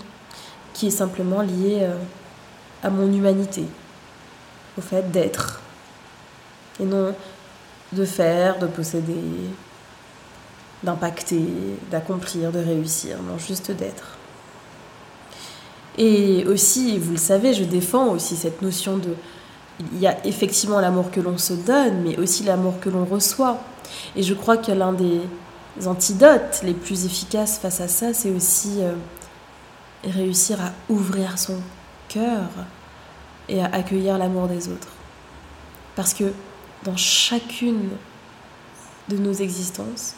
qui 0.74 0.88
est 0.88 0.92
simplement 0.92 1.42
lié 1.42 1.80
euh, 1.82 1.96
à 2.84 2.90
mon 2.90 3.12
humanité, 3.12 3.64
au 4.78 4.82
fait 4.82 5.12
d'être, 5.12 5.62
et 6.80 6.86
non 6.86 7.16
de 7.94 8.06
faire, 8.06 8.60
de 8.60 8.68
posséder, 8.68 9.16
d'impacter, 10.84 11.42
d'accomplir, 11.90 12.52
de 12.52 12.60
réussir, 12.60 13.18
non 13.24 13.38
juste 13.38 13.72
d'être. 13.72 14.18
Et 15.98 16.46
aussi, 16.46 17.00
vous 17.00 17.12
le 17.12 17.18
savez, 17.18 17.54
je 17.54 17.64
défends 17.64 18.10
aussi 18.10 18.36
cette 18.36 18.62
notion 18.62 18.98
de... 18.98 19.16
Il 19.80 20.00
y 20.00 20.08
a 20.08 20.26
effectivement 20.26 20.80
l'amour 20.80 21.12
que 21.12 21.20
l'on 21.20 21.38
se 21.38 21.54
donne, 21.54 22.02
mais 22.02 22.18
aussi 22.18 22.44
l'amour 22.44 22.80
que 22.80 22.90
l'on 22.90 23.06
reçoit. 23.06 23.60
Et 24.16 24.24
je 24.24 24.34
crois 24.34 24.58
que 24.58 24.72
l'un 24.72 24.94
des 24.94 25.22
antidotes 25.86 26.62
les 26.64 26.74
plus 26.74 27.06
efficaces 27.06 27.60
face 27.60 27.82
à 27.82 27.88
ça, 27.88 28.14
c'est 28.14 28.32
aussi 28.32 28.82
euh, 28.82 28.94
réussir 30.04 30.60
à 30.62 30.72
ouvrir 30.90 31.38
son 31.38 31.60
cœur 32.10 32.50
et 33.50 33.62
à 33.62 33.66
accueillir 33.68 34.18
l'amour 34.18 34.48
des 34.48 34.68
autres. 34.68 34.90
Parce 35.96 36.14
que 36.14 36.34
dans 36.84 36.98
chacune 36.98 37.90
de 39.10 39.18
nos 39.18 39.34
existences, 39.34 40.16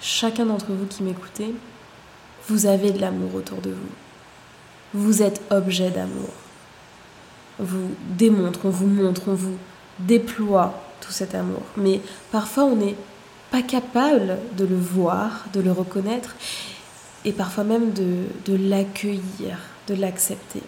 chacun 0.00 0.46
d'entre 0.46 0.72
vous 0.72 0.86
qui 0.86 1.02
m'écoutez, 1.02 1.54
vous 2.48 2.66
avez 2.66 2.90
de 2.90 3.00
l'amour 3.00 3.34
autour 3.34 3.60
de 3.60 3.70
vous. 3.70 3.92
Vous 4.94 5.22
êtes 5.22 5.40
objet 5.50 5.90
d'amour. 5.90 6.28
Vous 7.62 7.90
démontre, 8.18 8.60
on 8.64 8.70
vous 8.70 8.86
montre, 8.86 9.22
on 9.28 9.34
vous 9.34 9.56
déploie 9.98 10.82
tout 11.00 11.12
cet 11.12 11.34
amour. 11.34 11.62
Mais 11.76 12.00
parfois 12.30 12.64
on 12.64 12.76
n'est 12.76 12.96
pas 13.50 13.62
capable 13.62 14.38
de 14.56 14.64
le 14.64 14.76
voir, 14.76 15.44
de 15.52 15.60
le 15.60 15.72
reconnaître 15.72 16.34
et 17.24 17.32
parfois 17.32 17.64
même 17.64 17.92
de, 17.92 18.56
l'accueillir, 18.56 19.58
de 19.88 19.94
l'accepter 19.94 20.62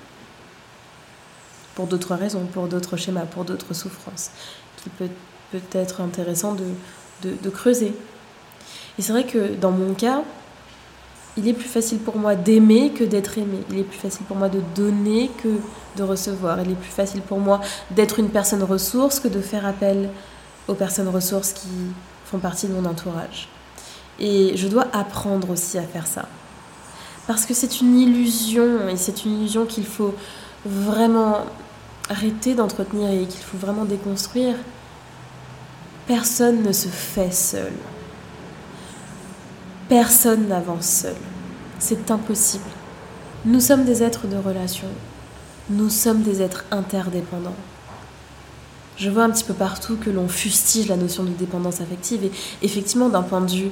pour 1.74 1.86
d'autres 1.86 2.14
raisons, 2.14 2.46
pour 2.46 2.68
d'autres 2.68 2.96
schémas, 2.96 3.24
pour 3.24 3.44
d'autres 3.44 3.74
souffrances, 3.74 4.30
qui 4.76 4.90
peut, 4.90 5.08
être 5.72 6.00
intéressant 6.00 6.54
de, 6.54 7.50
creuser. 7.50 7.94
Et 8.98 9.02
c'est 9.02 9.12
vrai 9.12 9.24
que 9.24 9.54
dans 9.54 9.70
mon 9.70 9.94
cas, 9.94 10.22
il 11.36 11.48
est 11.48 11.52
plus 11.52 11.68
facile 11.68 11.98
pour 11.98 12.16
moi 12.16 12.34
d'aimer 12.36 12.90
que 12.90 13.04
d'être 13.04 13.38
aimé. 13.38 13.58
Il 13.70 13.78
est 13.78 13.84
plus 13.84 13.98
facile 13.98 14.24
pour 14.26 14.36
moi 14.36 14.48
de 14.48 14.60
donner 14.74 15.30
que 15.42 15.48
de 15.96 16.02
recevoir. 16.02 16.60
Il 16.60 16.70
est 16.70 16.76
plus 16.76 16.90
facile 16.90 17.22
pour 17.22 17.38
moi 17.38 17.60
d'être 17.90 18.20
une 18.20 18.30
personne 18.30 18.62
ressource 18.62 19.18
que 19.18 19.28
de 19.28 19.40
faire 19.40 19.66
appel 19.66 20.10
aux 20.68 20.74
personnes 20.74 21.08
ressources 21.08 21.52
qui 21.52 21.68
font 22.24 22.38
partie 22.38 22.68
de 22.68 22.72
mon 22.72 22.84
entourage. 22.84 23.48
Et 24.20 24.56
je 24.56 24.68
dois 24.68 24.86
apprendre 24.92 25.50
aussi 25.50 25.76
à 25.76 25.82
faire 25.82 26.06
ça. 26.06 26.26
Parce 27.26 27.46
que 27.46 27.54
c'est 27.54 27.80
une 27.80 27.98
illusion, 27.98 28.88
et 28.88 28.96
c'est 28.96 29.24
une 29.24 29.38
illusion 29.38 29.64
qu'il 29.66 29.86
faut 29.86 30.14
vraiment 30.64 31.46
arrêter 32.08 32.54
d'entretenir 32.54 33.10
et 33.10 33.26
qu'il 33.26 33.42
faut 33.42 33.56
vraiment 33.56 33.84
déconstruire, 33.84 34.54
personne 36.06 36.62
ne 36.62 36.72
se 36.72 36.88
fait 36.88 37.32
seul. 37.32 37.72
Personne 39.94 40.48
n'avance 40.48 40.88
seul. 40.88 41.14
C'est 41.78 42.10
impossible. 42.10 42.64
Nous 43.44 43.60
sommes 43.60 43.84
des 43.84 44.02
êtres 44.02 44.26
de 44.26 44.36
relation. 44.36 44.88
Nous 45.70 45.88
sommes 45.88 46.22
des 46.22 46.42
êtres 46.42 46.64
interdépendants. 46.72 47.54
Je 48.96 49.08
vois 49.08 49.22
un 49.22 49.30
petit 49.30 49.44
peu 49.44 49.54
partout 49.54 49.96
que 49.96 50.10
l'on 50.10 50.26
fustige 50.26 50.88
la 50.88 50.96
notion 50.96 51.22
de 51.22 51.28
dépendance 51.28 51.80
affective 51.80 52.24
et 52.24 52.32
effectivement 52.62 53.08
d'un 53.08 53.22
point 53.22 53.40
de 53.40 53.52
vue, 53.52 53.70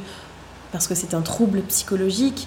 parce 0.70 0.86
que 0.86 0.94
c'est 0.94 1.12
un 1.12 1.22
trouble 1.22 1.60
psychologique, 1.62 2.46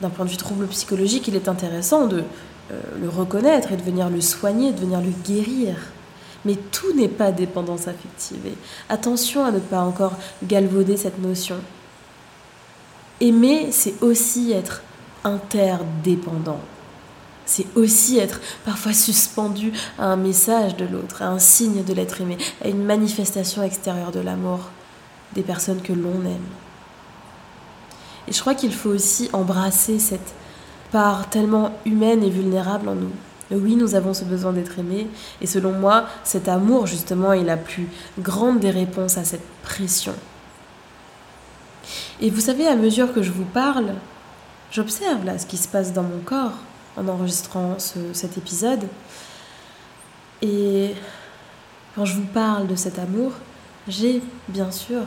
d'un 0.00 0.08
point 0.08 0.24
de 0.24 0.30
vue 0.30 0.38
trouble 0.38 0.66
psychologique, 0.68 1.28
il 1.28 1.36
est 1.36 1.48
intéressant 1.48 2.06
de 2.06 2.24
euh, 2.70 2.80
le 2.98 3.10
reconnaître 3.10 3.72
et 3.72 3.76
de 3.76 3.82
venir 3.82 4.08
le 4.08 4.22
soigner, 4.22 4.72
de 4.72 4.80
venir 4.80 5.02
le 5.02 5.12
guérir. 5.26 5.76
Mais 6.46 6.54
tout 6.54 6.94
n'est 6.96 7.08
pas 7.08 7.32
dépendance 7.32 7.86
affective. 7.86 8.46
Et 8.46 8.56
attention 8.88 9.44
à 9.44 9.50
ne 9.50 9.58
pas 9.58 9.82
encore 9.82 10.14
galvauder 10.42 10.96
cette 10.96 11.20
notion. 11.20 11.56
Aimer, 13.22 13.68
c'est 13.70 14.02
aussi 14.02 14.50
être 14.50 14.82
interdépendant. 15.22 16.58
C'est 17.46 17.66
aussi 17.76 18.18
être 18.18 18.40
parfois 18.64 18.92
suspendu 18.92 19.72
à 19.96 20.06
un 20.06 20.16
message 20.16 20.76
de 20.76 20.86
l'autre, 20.86 21.22
à 21.22 21.28
un 21.28 21.38
signe 21.38 21.84
de 21.84 21.92
l'être 21.94 22.20
aimé, 22.20 22.36
à 22.64 22.66
une 22.66 22.82
manifestation 22.82 23.62
extérieure 23.62 24.10
de 24.10 24.18
l'amour 24.18 24.70
des 25.36 25.42
personnes 25.42 25.82
que 25.82 25.92
l'on 25.92 26.24
aime. 26.24 26.50
Et 28.26 28.32
je 28.32 28.40
crois 28.40 28.56
qu'il 28.56 28.74
faut 28.74 28.90
aussi 28.90 29.30
embrasser 29.32 30.00
cette 30.00 30.34
part 30.90 31.30
tellement 31.30 31.78
humaine 31.86 32.24
et 32.24 32.30
vulnérable 32.30 32.88
en 32.88 32.96
nous. 32.96 33.12
oui, 33.52 33.76
nous 33.76 33.94
avons 33.94 34.14
ce 34.14 34.24
besoin 34.24 34.52
d'être 34.52 34.80
aimés, 34.80 35.06
et 35.40 35.46
selon 35.46 35.70
moi, 35.70 36.06
cet 36.24 36.48
amour, 36.48 36.88
justement, 36.88 37.32
est 37.32 37.44
la 37.44 37.56
plus 37.56 37.86
grande 38.18 38.58
des 38.58 38.70
réponses 38.70 39.16
à 39.16 39.22
cette 39.22 39.46
pression. 39.62 40.14
Et 42.22 42.30
vous 42.30 42.40
savez, 42.40 42.68
à 42.68 42.76
mesure 42.76 43.12
que 43.12 43.20
je 43.20 43.32
vous 43.32 43.44
parle, 43.44 43.94
j'observe 44.70 45.24
là 45.24 45.40
ce 45.40 45.44
qui 45.44 45.56
se 45.56 45.66
passe 45.66 45.92
dans 45.92 46.04
mon 46.04 46.20
corps 46.20 46.52
en 46.96 47.08
enregistrant 47.08 47.76
cet 48.12 48.38
épisode. 48.38 48.86
Et 50.40 50.94
quand 51.96 52.04
je 52.04 52.14
vous 52.14 52.26
parle 52.26 52.68
de 52.68 52.76
cet 52.76 53.00
amour, 53.00 53.32
j'ai 53.88 54.22
bien 54.46 54.70
sûr 54.70 55.00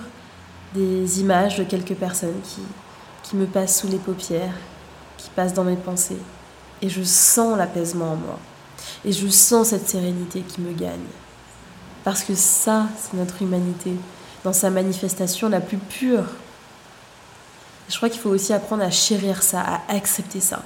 des 0.73 1.21
images 1.21 1.57
de 1.57 1.63
quelques 1.63 1.95
personnes 1.95 2.41
qui, 2.43 2.59
qui 3.23 3.37
me 3.37 3.45
passent 3.45 3.79
sous 3.79 3.87
les 3.87 3.97
paupières, 3.97 4.53
qui 5.17 5.29
passent 5.29 5.53
dans 5.53 5.63
mes 5.63 5.77
pensées. 5.77 6.19
Et 6.81 6.89
je 6.89 7.01
sens 7.03 7.57
l'apaisement 7.57 8.11
en 8.11 8.15
moi. 8.17 8.39
Et 9.05 9.13
je 9.13 9.29
sens 9.29 9.69
cette 9.69 9.87
sérénité 9.87 10.41
qui 10.41 10.59
me 10.59 10.73
gagne. 10.73 10.99
Parce 12.03 12.25
que 12.25 12.35
ça, 12.35 12.87
c'est 12.97 13.15
notre 13.15 13.41
humanité, 13.41 13.93
dans 14.43 14.51
sa 14.51 14.69
manifestation 14.69 15.47
la 15.47 15.61
plus 15.61 15.77
pure. 15.77 16.25
Je 17.89 17.97
crois 17.97 18.09
qu'il 18.09 18.19
faut 18.19 18.29
aussi 18.29 18.51
apprendre 18.51 18.83
à 18.83 18.89
chérir 18.89 19.43
ça, 19.43 19.61
à 19.61 19.93
accepter 19.95 20.39
ça, 20.39 20.63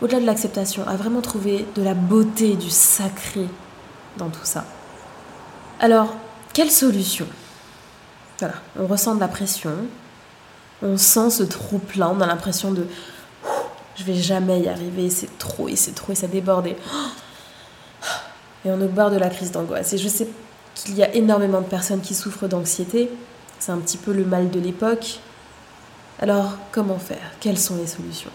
au-delà 0.00 0.20
de 0.20 0.26
l'acceptation, 0.26 0.86
à 0.88 0.96
vraiment 0.96 1.20
trouver 1.20 1.66
de 1.74 1.82
la 1.82 1.94
beauté, 1.94 2.56
du 2.56 2.70
sacré 2.70 3.46
dans 4.16 4.30
tout 4.30 4.44
ça. 4.44 4.64
Alors, 5.80 6.14
quelle 6.52 6.70
solution? 6.70 7.26
Voilà, 8.38 8.54
on 8.78 8.86
ressent 8.86 9.14
de 9.14 9.20
la 9.20 9.28
pression, 9.28 9.72
on 10.82 10.96
sent 10.96 11.30
ce 11.30 11.42
trop 11.42 11.78
plein, 11.78 12.08
on 12.08 12.20
a 12.20 12.26
l'impression 12.26 12.72
de 12.72 12.86
je 13.96 14.02
vais 14.02 14.14
jamais 14.14 14.60
y 14.60 14.68
arriver, 14.68 15.08
c'est 15.08 15.38
trop 15.38 15.68
et 15.68 15.76
c'est 15.76 15.92
trop 15.92 16.12
et 16.12 16.16
ça 16.16 16.26
déborde 16.26 16.66
et, 16.66 16.76
et 18.64 18.70
on 18.70 18.80
est 18.80 18.84
au 18.84 18.88
bord 18.88 19.10
de 19.10 19.16
la 19.16 19.28
crise 19.30 19.52
d'angoisse. 19.52 19.92
Et 19.92 19.98
je 19.98 20.08
sais 20.08 20.26
qu'il 20.74 20.96
y 20.96 21.02
a 21.02 21.14
énormément 21.14 21.60
de 21.60 21.66
personnes 21.66 22.00
qui 22.00 22.14
souffrent 22.14 22.48
d'anxiété, 22.48 23.08
c'est 23.60 23.70
un 23.70 23.78
petit 23.78 23.98
peu 23.98 24.12
le 24.12 24.24
mal 24.24 24.50
de 24.50 24.58
l'époque. 24.58 25.20
Alors, 26.20 26.52
comment 26.70 26.98
faire? 26.98 27.32
Quelles 27.40 27.58
sont 27.58 27.76
les 27.76 27.86
solutions? 27.86 28.30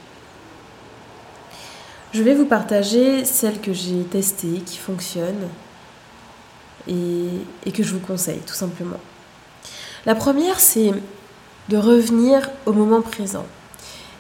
Je 2.12 2.24
vais 2.24 2.34
vous 2.34 2.46
partager 2.46 3.24
celles 3.24 3.62
que 3.62 3.72
j'ai 3.72 4.04
testées, 4.04 4.62
qui 4.66 4.78
fonctionnent 4.78 5.48
et, 6.88 7.72
que 7.72 7.84
je 7.84 7.94
vous 7.94 8.00
conseille, 8.00 8.40
tout 8.40 8.56
simplement. 8.56 8.98
La 10.06 10.16
première, 10.16 10.60
c'est 10.60 10.92
de 11.70 11.78
revenir 11.78 12.50
au 12.66 12.74
moment 12.74 13.02
présent. 13.02 13.46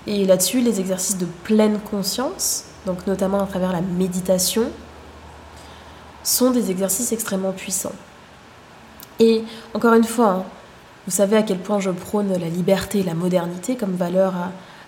Et 0.05 0.25
là-dessus, 0.25 0.61
les 0.61 0.79
exercices 0.79 1.17
de 1.17 1.25
pleine 1.43 1.79
conscience, 1.79 2.65
donc 2.85 3.07
notamment 3.07 3.41
à 3.41 3.47
travers 3.47 3.73
la 3.73 3.81
méditation, 3.81 4.69
sont 6.23 6.51
des 6.51 6.69
exercices 6.69 7.11
extrêmement 7.11 7.51
puissants. 7.51 7.95
Et 9.19 9.43
encore 9.73 9.93
une 9.95 10.03
fois, 10.03 10.27
hein, 10.27 10.45
vous 11.09 11.15
savez 11.15 11.37
à 11.37 11.41
quel 11.41 11.57
point 11.57 11.79
je 11.79 11.89
prône 11.89 12.31
la 12.37 12.49
liberté 12.49 12.99
et 12.99 13.03
la 13.03 13.15
modernité 13.15 13.75
comme 13.75 13.95
valeur 13.95 14.35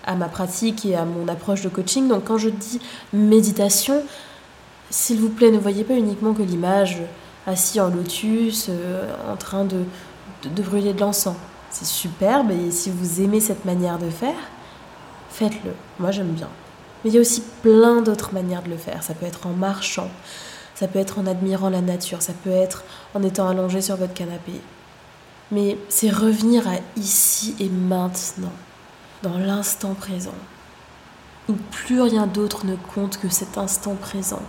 à, 0.05 0.15
ma 0.15 0.27
pratique 0.27 0.85
et 0.85 0.95
à 0.95 1.03
mon 1.03 1.27
approche 1.27 1.63
de 1.63 1.69
coaching. 1.69 2.07
Donc 2.07 2.25
quand 2.25 2.37
je 2.37 2.49
dis 2.49 2.79
méditation, 3.11 4.03
s'il 4.91 5.19
vous 5.19 5.29
plaît, 5.29 5.49
ne 5.49 5.57
voyez 5.57 5.83
pas 5.83 5.95
uniquement 5.95 6.35
que 6.35 6.43
l'image 6.43 6.99
assis 7.47 7.81
en 7.81 7.89
lotus, 7.89 8.67
euh, 8.69 9.11
en 9.33 9.35
train 9.35 9.65
de, 9.65 9.83
de 10.43 10.61
brûler 10.61 10.93
de 10.93 10.99
l'encens. 10.99 11.35
C'est 11.71 11.87
superbe 11.87 12.51
et 12.51 12.69
si 12.69 12.91
vous 12.91 13.21
aimez 13.21 13.39
cette 13.39 13.65
manière 13.65 13.97
de 13.97 14.11
faire, 14.11 14.51
faites-le. 15.31 15.71
Moi 15.97 16.11
j'aime 16.11 16.33
bien. 16.33 16.49
Mais 17.03 17.09
il 17.09 17.15
y 17.15 17.17
a 17.17 17.21
aussi 17.21 17.41
plein 17.63 18.03
d'autres 18.03 18.31
manières 18.31 18.61
de 18.61 18.69
le 18.69 18.77
faire. 18.77 19.01
Ça 19.01 19.15
peut 19.15 19.25
être 19.25 19.47
en 19.47 19.53
marchant, 19.53 20.11
ça 20.75 20.87
peut 20.87 20.99
être 20.99 21.17
en 21.17 21.25
admirant 21.25 21.71
la 21.71 21.81
nature, 21.81 22.21
ça 22.21 22.33
peut 22.43 22.51
être 22.51 22.83
en 23.15 23.23
étant 23.23 23.49
allongé 23.49 23.81
sur 23.81 23.95
votre 23.95 24.13
canapé. 24.13 24.61
Mais 25.51 25.77
c'est 25.89 26.09
revenir 26.09 26.67
à 26.67 26.75
ici 26.95 27.55
et 27.59 27.69
maintenant, 27.69 28.53
dans 29.21 29.37
l'instant 29.37 29.93
présent, 29.93 30.35
où 31.49 31.53
plus 31.71 32.01
rien 32.01 32.25
d'autre 32.25 32.65
ne 32.65 32.75
compte 32.95 33.17
que 33.17 33.29
cet 33.29 33.57
instant 33.57 33.95
présent. 33.95 34.41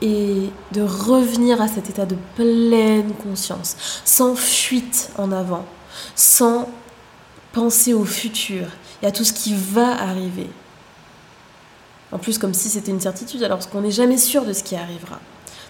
Et 0.00 0.50
de 0.72 0.82
revenir 0.82 1.60
à 1.60 1.68
cet 1.68 1.90
état 1.90 2.06
de 2.06 2.16
pleine 2.36 3.12
conscience, 3.14 3.76
sans 4.04 4.36
fuite 4.36 5.10
en 5.16 5.32
avant, 5.32 5.64
sans 6.14 6.68
penser 7.52 7.94
au 7.94 8.04
futur 8.04 8.68
et 9.02 9.06
à 9.06 9.12
tout 9.12 9.24
ce 9.24 9.32
qui 9.32 9.54
va 9.54 10.00
arriver. 10.00 10.48
En 12.12 12.18
plus, 12.18 12.38
comme 12.38 12.54
si 12.54 12.68
c'était 12.68 12.90
une 12.90 13.00
certitude, 13.00 13.42
alors 13.42 13.68
qu'on 13.68 13.80
n'est 13.80 13.90
jamais 13.90 14.18
sûr 14.18 14.44
de 14.44 14.52
ce 14.52 14.62
qui 14.62 14.76
arrivera. 14.76 15.18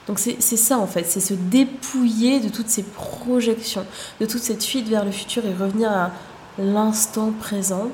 Donc 0.08 0.18
c'est 0.18 0.40
ça 0.40 0.78
en 0.78 0.86
fait, 0.86 1.04
c'est 1.04 1.20
se 1.20 1.34
dépouiller 1.34 2.40
de 2.40 2.48
toutes 2.48 2.70
ces 2.70 2.82
projections, 2.82 3.84
de 4.20 4.26
toute 4.26 4.42
cette 4.42 4.64
fuite 4.64 4.88
vers 4.88 5.04
le 5.04 5.12
futur 5.12 5.44
et 5.44 5.52
revenir 5.52 5.92
à 5.92 6.12
l'instant 6.58 7.30
présent. 7.38 7.90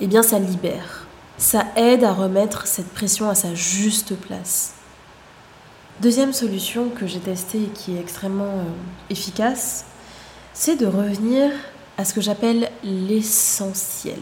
Eh 0.00 0.06
bien, 0.06 0.22
ça 0.22 0.38
libère. 0.38 1.06
Ça 1.36 1.66
aide 1.76 2.04
à 2.04 2.12
remettre 2.14 2.66
cette 2.66 2.88
pression 2.88 3.28
à 3.28 3.34
sa 3.34 3.54
juste 3.54 4.16
place. 4.16 4.72
Deuxième 6.00 6.32
solution 6.32 6.88
que 6.88 7.06
j'ai 7.06 7.20
testée 7.20 7.64
et 7.64 7.68
qui 7.74 7.96
est 7.96 8.00
extrêmement 8.00 8.44
euh, 8.44 9.10
efficace, 9.10 9.84
c'est 10.54 10.76
de 10.76 10.86
revenir 10.86 11.50
à 11.98 12.04
ce 12.04 12.14
que 12.14 12.20
j'appelle 12.20 12.70
l'essentiel. 12.82 14.18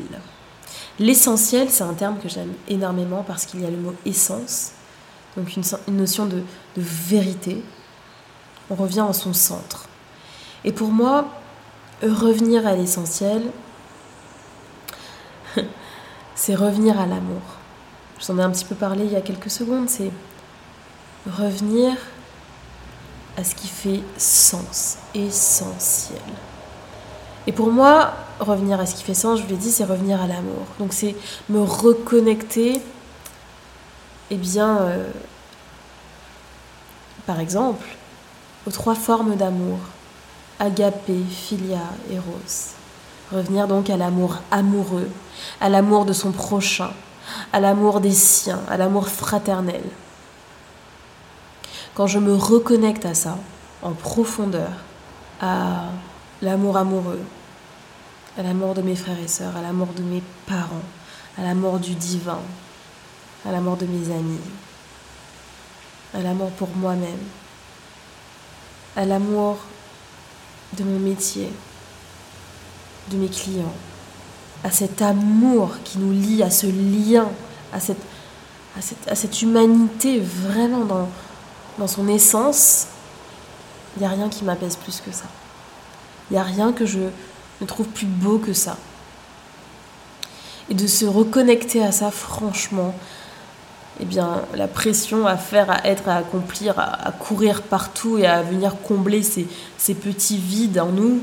L'essentiel, 0.98 1.70
c'est 1.70 1.84
un 1.84 1.94
terme 1.94 2.18
que 2.18 2.28
j'aime 2.28 2.52
énormément 2.68 3.24
parce 3.26 3.46
qu'il 3.46 3.60
y 3.60 3.66
a 3.66 3.70
le 3.70 3.76
mot 3.76 3.94
essence, 4.04 4.72
donc 5.36 5.56
une, 5.56 5.62
notion 5.96 6.26
de, 6.26 6.42
vérité. 6.76 7.62
On 8.70 8.74
revient 8.74 9.00
en 9.00 9.12
son 9.12 9.32
centre. 9.32 9.88
Et 10.64 10.72
pour 10.72 10.88
moi, 10.88 11.26
revenir 12.02 12.66
à 12.66 12.74
l'essentiel, 12.74 13.42
c'est 16.34 16.54
revenir 16.54 16.98
à 17.00 17.06
l'amour. 17.06 17.42
Je 18.18 18.26
vous 18.26 18.32
en 18.32 18.38
ai 18.38 18.42
un 18.42 18.50
petit 18.50 18.64
peu 18.64 18.74
parlé 18.74 19.04
il 19.04 19.12
y 19.12 19.16
a 19.16 19.20
quelques 19.20 19.50
secondes, 19.50 19.88
c'est 19.88 20.10
revenir 21.26 21.96
à 23.36 23.44
ce 23.44 23.54
qui 23.54 23.68
fait 23.68 24.00
sens, 24.18 24.98
essentiel. 25.14 26.20
Et 27.46 27.52
pour 27.52 27.72
moi, 27.72 28.12
revenir 28.38 28.78
à 28.78 28.86
ce 28.86 28.94
qui 28.94 29.02
fait 29.02 29.14
sens, 29.14 29.38
je 29.38 29.44
vous 29.44 29.50
l'ai 29.50 29.56
dit, 29.56 29.70
c'est 29.70 29.84
revenir 29.84 30.20
à 30.20 30.26
l'amour. 30.26 30.66
Donc 30.78 30.92
c'est 30.92 31.16
me 31.48 31.60
reconnecter, 31.60 32.80
eh 34.34 34.38
bien, 34.38 34.78
euh, 34.78 35.10
par 37.26 37.38
exemple, 37.38 37.86
aux 38.66 38.70
trois 38.70 38.94
formes 38.94 39.36
d'amour, 39.36 39.78
agapé, 40.58 41.18
philia, 41.28 41.82
eros. 42.10 42.72
Revenir 43.30 43.68
donc 43.68 43.90
à 43.90 43.98
l'amour 43.98 44.38
amoureux, 44.50 45.10
à 45.60 45.68
l'amour 45.68 46.06
de 46.06 46.14
son 46.14 46.32
prochain, 46.32 46.92
à 47.52 47.60
l'amour 47.60 48.00
des 48.00 48.12
siens, 48.12 48.62
à 48.70 48.78
l'amour 48.78 49.08
fraternel. 49.08 49.82
Quand 51.92 52.06
je 52.06 52.18
me 52.18 52.34
reconnecte 52.34 53.04
à 53.04 53.12
ça, 53.12 53.36
en 53.82 53.92
profondeur, 53.92 54.72
à 55.42 55.90
l'amour 56.40 56.78
amoureux, 56.78 57.20
à 58.38 58.42
l'amour 58.42 58.72
de 58.72 58.80
mes 58.80 58.96
frères 58.96 59.20
et 59.22 59.28
sœurs, 59.28 59.58
à 59.58 59.60
l'amour 59.60 59.88
de 59.94 60.02
mes 60.02 60.22
parents, 60.46 60.88
à 61.36 61.42
l'amour 61.42 61.80
du 61.80 61.94
divin, 61.94 62.40
à 63.46 63.52
l'amour 63.52 63.76
de 63.76 63.86
mes 63.86 64.14
amis, 64.14 64.40
à 66.14 66.20
l'amour 66.20 66.50
pour 66.52 66.68
moi-même, 66.76 67.18
à 68.96 69.04
l'amour 69.04 69.58
de 70.78 70.84
mon 70.84 70.98
métier, 70.98 71.50
de 73.10 73.16
mes 73.16 73.28
clients, 73.28 73.74
à 74.64 74.70
cet 74.70 75.02
amour 75.02 75.70
qui 75.84 75.98
nous 75.98 76.12
lie, 76.12 76.42
à 76.42 76.50
ce 76.50 76.66
lien, 76.66 77.28
à 77.72 77.80
cette, 77.80 78.02
à 79.06 79.14
cette, 79.14 79.42
humanité 79.42 80.20
vraiment 80.20 80.84
dans, 80.84 81.08
dans 81.78 81.86
son 81.88 82.08
essence, 82.08 82.86
il 83.96 84.00
n'y 84.00 84.06
a 84.06 84.10
rien 84.10 84.28
qui 84.28 84.44
m'apaise 84.44 84.76
plus 84.76 85.00
que 85.00 85.12
ça. 85.12 85.24
Il 86.30 86.34
n'y 86.34 86.38
a 86.38 86.44
rien 86.44 86.72
que 86.72 86.86
je 86.86 87.00
ne 87.60 87.66
trouve 87.66 87.88
plus 87.88 88.06
beau 88.06 88.38
que 88.38 88.52
ça. 88.52 88.76
Et 90.70 90.74
de 90.74 90.86
se 90.86 91.04
reconnecter 91.04 91.84
à 91.84 91.92
ça, 91.92 92.10
franchement, 92.10 92.94
eh 94.00 94.06
la 94.56 94.68
pression 94.68 95.26
à 95.26 95.36
faire, 95.36 95.70
à 95.70 95.86
être, 95.86 96.08
à 96.08 96.16
accomplir, 96.16 96.78
à, 96.78 97.12
courir 97.12 97.62
partout 97.62 98.18
et 98.18 98.26
à 98.26 98.42
venir 98.42 98.76
combler 98.82 99.22
ces, 99.22 99.46
ces 99.78 99.94
petits 99.94 100.38
vides 100.38 100.78
en 100.78 100.88
nous, 100.88 101.20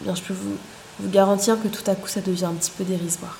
eh 0.00 0.04
bien, 0.04 0.14
je 0.14 0.22
peux 0.22 0.34
vous, 0.34 0.56
vous 1.00 1.10
garantir 1.10 1.60
que 1.60 1.68
tout 1.68 1.88
à 1.90 1.94
coup, 1.94 2.08
ça 2.08 2.20
devient 2.20 2.46
un 2.46 2.54
petit 2.54 2.70
peu 2.70 2.84
dérisoire. 2.84 3.36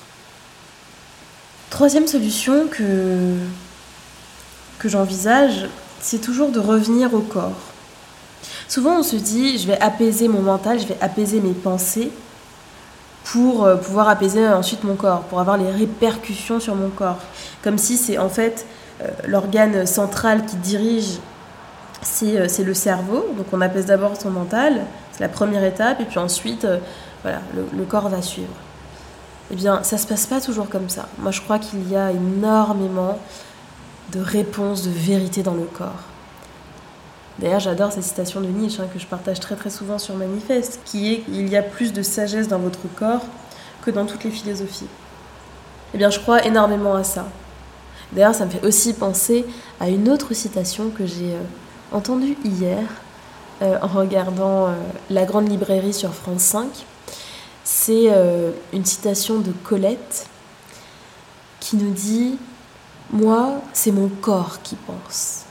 Troisième 1.69 2.05
solution 2.05 2.67
que, 2.67 3.37
que 4.79 4.89
j'envisage, 4.89 5.67
c'est 6.01 6.19
toujours 6.19 6.51
de 6.51 6.59
revenir 6.59 7.13
au 7.13 7.21
corps. 7.21 7.57
Souvent, 8.67 8.99
on 8.99 9.03
se 9.03 9.15
dit, 9.15 9.57
je 9.57 9.67
vais 9.67 9.79
apaiser 9.79 10.27
mon 10.27 10.41
mental, 10.41 10.79
je 10.79 10.85
vais 10.85 10.97
apaiser 11.01 11.39
mes 11.39 11.53
pensées 11.53 12.11
pour 13.33 13.65
euh, 13.65 13.77
pouvoir 13.77 14.09
apaiser 14.09 14.47
ensuite 14.47 14.83
mon 14.83 14.93
corps, 14.93 15.21
pour 15.21 15.39
avoir 15.39 15.57
les 15.57 15.71
répercussions 15.71 16.59
sur 16.59 16.75
mon 16.75 16.89
corps. 16.89 17.17
Comme 17.63 17.79
si 17.79 17.97
c'est 17.97 18.19
en 18.19 18.29
fait 18.29 18.67
euh, 19.01 19.07
l'organe 19.25 19.87
central 19.87 20.45
qui 20.45 20.55
dirige, 20.57 21.17
euh, 22.21 22.45
c'est 22.47 22.63
le 22.63 22.73
cerveau. 22.75 23.25
Donc 23.35 23.47
on 23.51 23.59
apaise 23.59 23.87
d'abord 23.87 24.21
son 24.21 24.29
mental, 24.29 24.81
c'est 25.11 25.21
la 25.21 25.29
première 25.29 25.63
étape, 25.63 25.99
et 25.99 26.05
puis 26.05 26.19
ensuite, 26.19 26.67
voilà, 27.23 27.39
le, 27.55 27.83
corps 27.85 28.07
va 28.07 28.21
suivre. 28.21 28.53
Eh 29.49 29.55
bien, 29.55 29.81
ça 29.81 29.97
se 29.97 30.05
passe 30.05 30.27
pas 30.27 30.39
toujours 30.39 30.69
comme 30.69 30.89
ça. 30.89 31.07
Moi, 31.17 31.31
je 31.31 31.41
crois 31.41 31.57
qu'il 31.57 31.89
y 31.89 31.95
a 31.95 32.11
énormément 32.11 33.17
de 34.11 34.19
réponses, 34.19 34.83
de 34.83 34.91
vérité 34.91 35.41
dans 35.41 35.55
le 35.55 35.63
corps. 35.63 36.12
D'ailleurs, 37.39 37.59
j'adore 37.59 37.91
cette 37.91 38.03
citation 38.03 38.41
de 38.41 38.47
Nietzsche 38.47 38.81
hein, 38.81 38.87
que 38.93 38.99
je 38.99 39.07
partage 39.07 39.39
très 39.39 39.55
très 39.55 39.69
souvent 39.69 39.97
sur 39.97 40.15
Manifeste, 40.15 40.79
qui 40.85 41.13
est 41.13 41.23
Il 41.29 41.49
y 41.49 41.57
a 41.57 41.63
plus 41.63 41.91
de 41.93 42.03
sagesse 42.03 42.47
dans 42.47 42.59
votre 42.59 42.87
corps 42.95 43.25
que 43.83 43.91
dans 43.91 44.05
toutes 44.05 44.23
les 44.23 44.31
philosophies. 44.31 44.87
Eh 45.93 45.97
bien, 45.97 46.09
je 46.09 46.19
crois 46.19 46.45
énormément 46.45 46.95
à 46.95 47.03
ça. 47.03 47.25
D'ailleurs, 48.11 48.35
ça 48.35 48.45
me 48.45 48.51
fait 48.51 48.63
aussi 48.65 48.93
penser 48.93 49.45
à 49.79 49.89
une 49.89 50.09
autre 50.09 50.33
citation 50.33 50.89
que 50.89 51.05
j'ai 51.05 51.33
euh, 51.33 51.41
entendue 51.91 52.37
hier 52.45 52.83
euh, 53.61 53.77
en 53.81 53.87
regardant 53.87 54.67
euh, 54.67 54.73
La 55.09 55.25
Grande 55.25 55.49
Librairie 55.49 55.93
sur 55.93 56.13
France 56.13 56.41
5. 56.41 56.67
C'est 57.65 58.09
une 58.73 58.83
citation 58.83 59.39
de 59.39 59.53
Colette 59.63 60.27
qui 61.61 61.77
nous 61.77 61.91
dit 61.91 62.37
Moi, 63.09 63.53
c'est 63.71 63.93
mon 63.93 64.09
corps 64.09 64.61
qui 64.61 64.75
pense. 64.75 65.42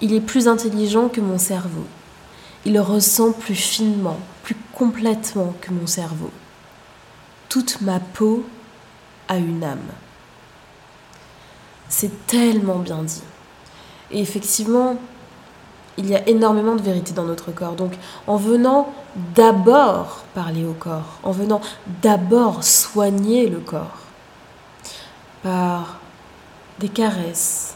Il 0.00 0.14
est 0.14 0.20
plus 0.20 0.48
intelligent 0.48 1.08
que 1.08 1.20
mon 1.20 1.38
cerveau. 1.38 1.84
Il 2.64 2.78
ressent 2.80 3.32
plus 3.32 3.54
finement, 3.54 4.18
plus 4.42 4.56
complètement 4.74 5.54
que 5.60 5.72
mon 5.72 5.86
cerveau. 5.86 6.30
Toute 7.48 7.80
ma 7.80 7.98
peau 8.00 8.44
a 9.28 9.36
une 9.36 9.64
âme. 9.64 9.78
C'est 11.88 12.26
tellement 12.26 12.78
bien 12.78 13.02
dit. 13.02 13.22
Et 14.10 14.20
effectivement, 14.20 14.96
il 15.98 16.08
y 16.08 16.14
a 16.14 16.26
énormément 16.28 16.76
de 16.76 16.82
vérité 16.82 17.12
dans 17.12 17.24
notre 17.24 17.50
corps. 17.50 17.74
Donc 17.74 17.92
en 18.26 18.36
venant 18.36 18.92
d'abord 19.34 20.24
parler 20.34 20.64
au 20.64 20.72
corps, 20.72 21.18
en 21.22 21.32
venant 21.32 21.60
d'abord 22.02 22.62
soigner 22.62 23.48
le 23.48 23.58
corps, 23.58 23.98
par 25.42 25.98
des 26.78 26.88
caresses, 26.88 27.74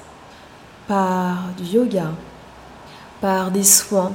par 0.89 1.51
du 1.57 1.65
yoga, 1.65 2.11
par 3.21 3.51
des 3.51 3.65
soins, 3.65 4.13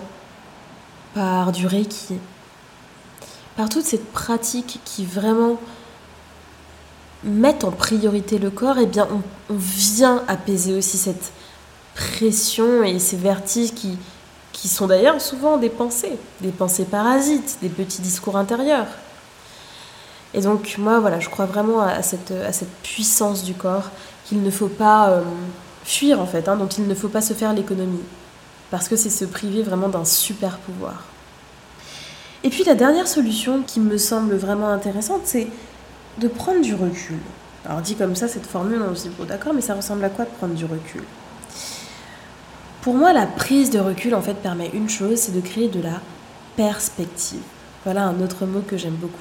par 1.13 1.51
du 1.51 1.65
reiki, 1.65 2.15
par 3.55 3.69
toute 3.69 3.85
cette 3.85 4.11
pratique 4.11 4.79
qui 4.85 5.05
vraiment 5.05 5.59
met 7.23 7.63
en 7.65 7.71
priorité 7.71 8.37
le 8.37 8.49
corps, 8.49 8.77
eh 8.79 8.85
bien 8.85 9.07
on, 9.11 9.21
vient 9.49 10.23
apaiser 10.27 10.77
aussi 10.77 10.97
cette 10.97 11.31
pression 11.95 12.83
et 12.83 12.99
ces 12.99 13.17
vertiges 13.17 13.73
qui, 13.73 13.97
qui 14.51 14.67
sont 14.67 14.87
d'ailleurs 14.87 15.19
souvent 15.21 15.57
des 15.57 15.69
pensées, 15.69 16.17
des 16.41 16.51
pensées 16.51 16.85
parasites, 16.85 17.57
des 17.61 17.69
petits 17.69 18.01
discours 18.01 18.37
intérieurs. 18.37 18.87
Et 20.33 20.41
donc 20.41 20.75
moi 20.77 20.99
voilà, 20.99 21.19
je 21.19 21.29
crois 21.29 21.45
vraiment 21.45 21.81
à 21.81 22.03
cette, 22.03 22.31
à 22.31 22.51
cette 22.51 22.71
puissance 22.83 23.43
du 23.43 23.53
corps 23.53 23.89
qu'il 24.25 24.43
ne 24.43 24.51
faut 24.51 24.67
pas 24.67 25.09
euh, 25.09 25.21
fuir 25.87 26.19
en 26.19 26.25
fait, 26.25 26.47
hein, 26.49 26.57
dont 26.57 26.67
il 26.67 26.87
ne 26.87 26.93
faut 26.93 27.07
pas 27.07 27.21
se 27.21 27.33
faire 27.33 27.53
l'économie. 27.53 28.03
Parce 28.69 28.89
que 28.89 28.97
c'est 28.97 29.09
se 29.09 29.25
priver 29.25 29.63
vraiment 29.63 29.87
d'un 29.87 30.05
super 30.05 30.57
pouvoir. 30.57 31.05
Et 32.43 32.49
puis 32.49 32.63
la 32.65 32.75
dernière 32.75 33.07
solution 33.07 33.63
qui 33.63 33.79
me 33.79 33.97
semble 33.97 34.35
vraiment 34.35 34.67
intéressante, 34.67 35.21
c'est 35.23 35.47
de 36.19 36.27
prendre 36.27 36.61
du 36.61 36.75
recul. 36.75 37.17
Alors 37.65 37.81
dit 37.81 37.95
comme 37.95 38.15
ça, 38.15 38.27
cette 38.27 38.45
formule, 38.45 38.81
on 38.87 38.95
se 38.95 39.03
dit, 39.03 39.15
bon 39.17 39.25
d'accord, 39.25 39.53
mais 39.53 39.61
ça 39.61 39.73
ressemble 39.73 40.03
à 40.03 40.09
quoi 40.09 40.25
de 40.25 40.29
prendre 40.29 40.53
du 40.53 40.65
recul? 40.65 41.03
Pour 42.81 42.93
moi, 42.93 43.11
la 43.11 43.25
prise 43.25 43.69
de 43.69 43.79
recul, 43.79 44.13
en 44.15 44.21
fait, 44.21 44.35
permet 44.35 44.69
une 44.73 44.89
chose, 44.89 45.17
c'est 45.17 45.33
de 45.33 45.41
créer 45.41 45.67
de 45.67 45.81
la 45.81 45.99
perspective. 46.55 47.41
Voilà 47.83 48.03
un 48.03 48.21
autre 48.21 48.45
mot 48.45 48.61
que 48.61 48.77
j'aime 48.77 48.95
beaucoup. 48.95 49.17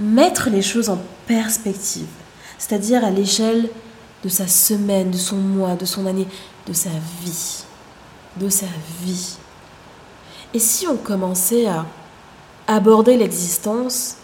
Mettre 0.00 0.50
les 0.50 0.62
choses 0.62 0.88
en 0.88 0.98
perspective, 1.26 2.08
c'est-à-dire 2.58 3.04
à 3.04 3.10
l'échelle 3.10 3.68
de 4.22 4.28
sa 4.28 4.46
semaine, 4.46 5.10
de 5.10 5.16
son 5.16 5.36
mois, 5.36 5.74
de 5.74 5.84
son 5.84 6.06
année, 6.06 6.28
de 6.66 6.72
sa 6.72 6.90
vie. 7.22 7.64
De 8.36 8.48
sa 8.48 8.66
vie. 9.02 9.36
Et 10.54 10.58
si 10.58 10.86
on 10.86 10.96
commençait 10.96 11.66
à 11.66 11.86
aborder 12.66 13.16
l'existence 13.16 14.16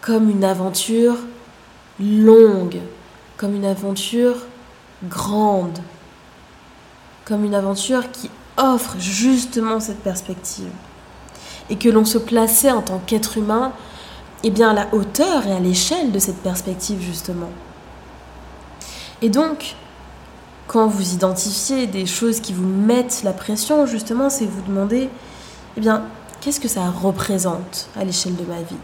comme 0.00 0.30
une 0.30 0.44
aventure 0.44 1.16
longue, 2.00 2.80
comme 3.36 3.54
une 3.54 3.64
aventure 3.64 4.36
grande, 5.04 5.78
comme 7.24 7.44
une 7.44 7.54
aventure 7.54 8.10
qui 8.10 8.30
offre 8.56 8.96
justement 8.98 9.80
cette 9.80 10.02
perspective, 10.02 10.70
et 11.70 11.76
que 11.76 11.88
l'on 11.88 12.04
se 12.04 12.18
plaçait 12.18 12.70
en 12.70 12.82
tant 12.82 12.98
qu'être 12.98 13.38
humain, 13.38 13.72
eh 14.42 14.50
bien 14.50 14.70
à 14.70 14.74
la 14.74 14.94
hauteur 14.94 15.46
et 15.46 15.52
à 15.52 15.60
l'échelle 15.60 16.12
de 16.12 16.18
cette 16.18 16.42
perspective 16.42 17.00
justement. 17.00 17.50
Et 19.24 19.30
donc, 19.30 19.74
quand 20.66 20.86
vous 20.86 21.14
identifiez 21.14 21.86
des 21.86 22.04
choses 22.04 22.40
qui 22.40 22.52
vous 22.52 22.68
mettent 22.68 23.22
la 23.24 23.32
pression, 23.32 23.86
justement, 23.86 24.28
c'est 24.28 24.44
vous 24.44 24.60
demander, 24.60 25.08
eh 25.78 25.80
bien, 25.80 26.02
qu'est-ce 26.42 26.60
que 26.60 26.68
ça 26.68 26.90
représente 26.90 27.88
à 27.96 28.04
l'échelle 28.04 28.36
de 28.36 28.44
ma 28.44 28.60
vie? 28.60 28.76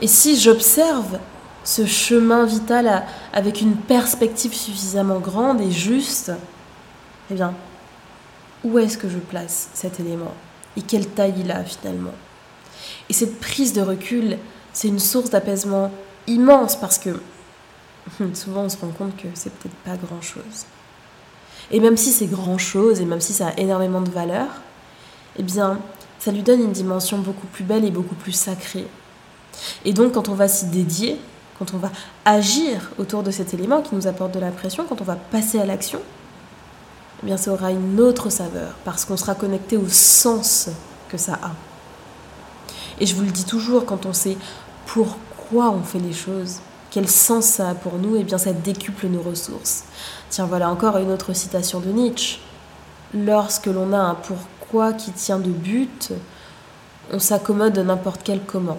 Et 0.00 0.06
si 0.06 0.40
j'observe 0.40 1.18
ce 1.64 1.84
chemin 1.84 2.46
vital 2.46 3.04
avec 3.34 3.60
une 3.60 3.76
perspective 3.76 4.54
suffisamment 4.54 5.18
grande 5.18 5.60
et 5.60 5.70
juste, 5.70 6.32
eh 7.30 7.34
bien, 7.34 7.52
où 8.64 8.78
est-ce 8.78 8.96
que 8.96 9.10
je 9.10 9.18
place 9.18 9.68
cet 9.74 10.00
élément? 10.00 10.32
Et 10.78 10.80
quelle 10.80 11.08
taille 11.08 11.34
il 11.40 11.50
a 11.52 11.62
finalement? 11.62 12.14
Et 13.10 13.12
cette 13.12 13.38
prise 13.38 13.74
de 13.74 13.82
recul, 13.82 14.38
c'est 14.72 14.88
une 14.88 14.98
source 14.98 15.28
d'apaisement 15.28 15.90
immense 16.26 16.74
parce 16.74 16.96
que 16.96 17.20
souvent 18.34 18.62
on 18.62 18.68
se 18.68 18.76
rend 18.78 18.88
compte 18.88 19.16
que 19.16 19.28
c'est 19.34 19.52
peut-être 19.52 19.76
pas 19.76 19.96
grand-chose. 19.96 20.66
Et 21.70 21.80
même 21.80 21.96
si 21.96 22.12
c'est 22.12 22.26
grand-chose, 22.26 23.00
et 23.00 23.04
même 23.04 23.20
si 23.20 23.32
ça 23.32 23.48
a 23.48 23.58
énormément 23.58 24.00
de 24.00 24.10
valeur, 24.10 24.48
eh 25.38 25.42
bien, 25.42 25.78
ça 26.18 26.30
lui 26.30 26.42
donne 26.42 26.60
une 26.60 26.72
dimension 26.72 27.18
beaucoup 27.18 27.46
plus 27.46 27.64
belle 27.64 27.84
et 27.84 27.90
beaucoup 27.90 28.14
plus 28.14 28.32
sacrée. 28.32 28.86
Et 29.84 29.92
donc, 29.92 30.12
quand 30.12 30.28
on 30.28 30.34
va 30.34 30.48
s'y 30.48 30.66
dédier, 30.66 31.18
quand 31.58 31.74
on 31.74 31.78
va 31.78 31.90
agir 32.24 32.90
autour 32.98 33.22
de 33.22 33.30
cet 33.30 33.54
élément 33.54 33.80
qui 33.80 33.94
nous 33.94 34.06
apporte 34.06 34.32
de 34.32 34.40
la 34.40 34.50
pression, 34.50 34.84
quand 34.88 35.00
on 35.00 35.04
va 35.04 35.16
passer 35.16 35.58
à 35.58 35.66
l'action, 35.66 36.00
eh 37.22 37.26
bien, 37.26 37.36
ça 37.36 37.52
aura 37.52 37.70
une 37.70 38.00
autre 38.00 38.30
saveur, 38.30 38.74
parce 38.84 39.04
qu'on 39.04 39.16
sera 39.16 39.34
connecté 39.34 39.76
au 39.76 39.88
sens 39.88 40.68
que 41.08 41.16
ça 41.16 41.38
a. 41.42 41.52
Et 43.00 43.06
je 43.06 43.14
vous 43.14 43.22
le 43.22 43.30
dis 43.30 43.44
toujours, 43.44 43.86
quand 43.86 44.06
on 44.06 44.12
sait 44.12 44.36
pourquoi 44.86 45.70
on 45.70 45.82
fait 45.82 45.98
les 45.98 46.12
choses, 46.12 46.58
quel 46.94 47.08
sens 47.08 47.46
ça 47.46 47.70
a 47.70 47.74
pour 47.74 47.94
nous, 47.98 48.14
eh 48.14 48.22
bien 48.22 48.38
ça 48.38 48.52
décuple 48.52 49.08
nos 49.08 49.20
ressources. 49.20 49.82
Tiens, 50.30 50.46
voilà 50.46 50.70
encore 50.70 50.96
une 50.98 51.10
autre 51.10 51.32
citation 51.32 51.80
de 51.80 51.88
Nietzsche. 51.88 52.38
Lorsque 53.12 53.66
l'on 53.66 53.92
a 53.92 53.98
un 53.98 54.14
pourquoi 54.14 54.92
qui 54.92 55.10
tient 55.10 55.40
de 55.40 55.50
but, 55.50 56.12
on 57.12 57.18
s'accommode 57.18 57.72
de 57.72 57.82
n'importe 57.82 58.20
quel 58.22 58.44
comment. 58.44 58.78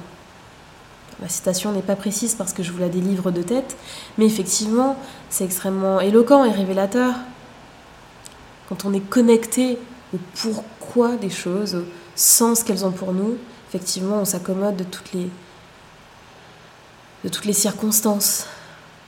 La 1.21 1.27
citation 1.27 1.73
n'est 1.73 1.81
pas 1.81 1.97
précise 1.97 2.35
parce 2.35 2.53
que 2.53 2.63
je 2.63 2.71
vous 2.71 2.79
la 2.79 2.87
délivre 2.87 3.31
de 3.31 3.41
tête, 3.41 3.75
mais 4.17 4.25
effectivement, 4.25 4.95
c'est 5.29 5.43
extrêmement 5.43 5.99
éloquent 5.99 6.45
et 6.45 6.51
révélateur. 6.51 7.15
Quand 8.69 8.85
on 8.85 8.93
est 8.93 9.01
connecté 9.09 9.77
au 10.13 10.19
pourquoi 10.41 11.17
des 11.17 11.29
choses, 11.29 11.75
au 11.75 11.83
sens 12.15 12.63
qu'elles 12.63 12.85
ont 12.85 12.91
pour 12.91 13.11
nous, 13.11 13.35
effectivement, 13.67 14.19
on 14.21 14.25
s'accommode 14.25 14.77
de 14.77 14.85
toutes 14.85 15.11
les 15.11 15.29
de 17.25 17.29
toutes 17.29 17.45
les 17.45 17.53
circonstances. 17.53 18.45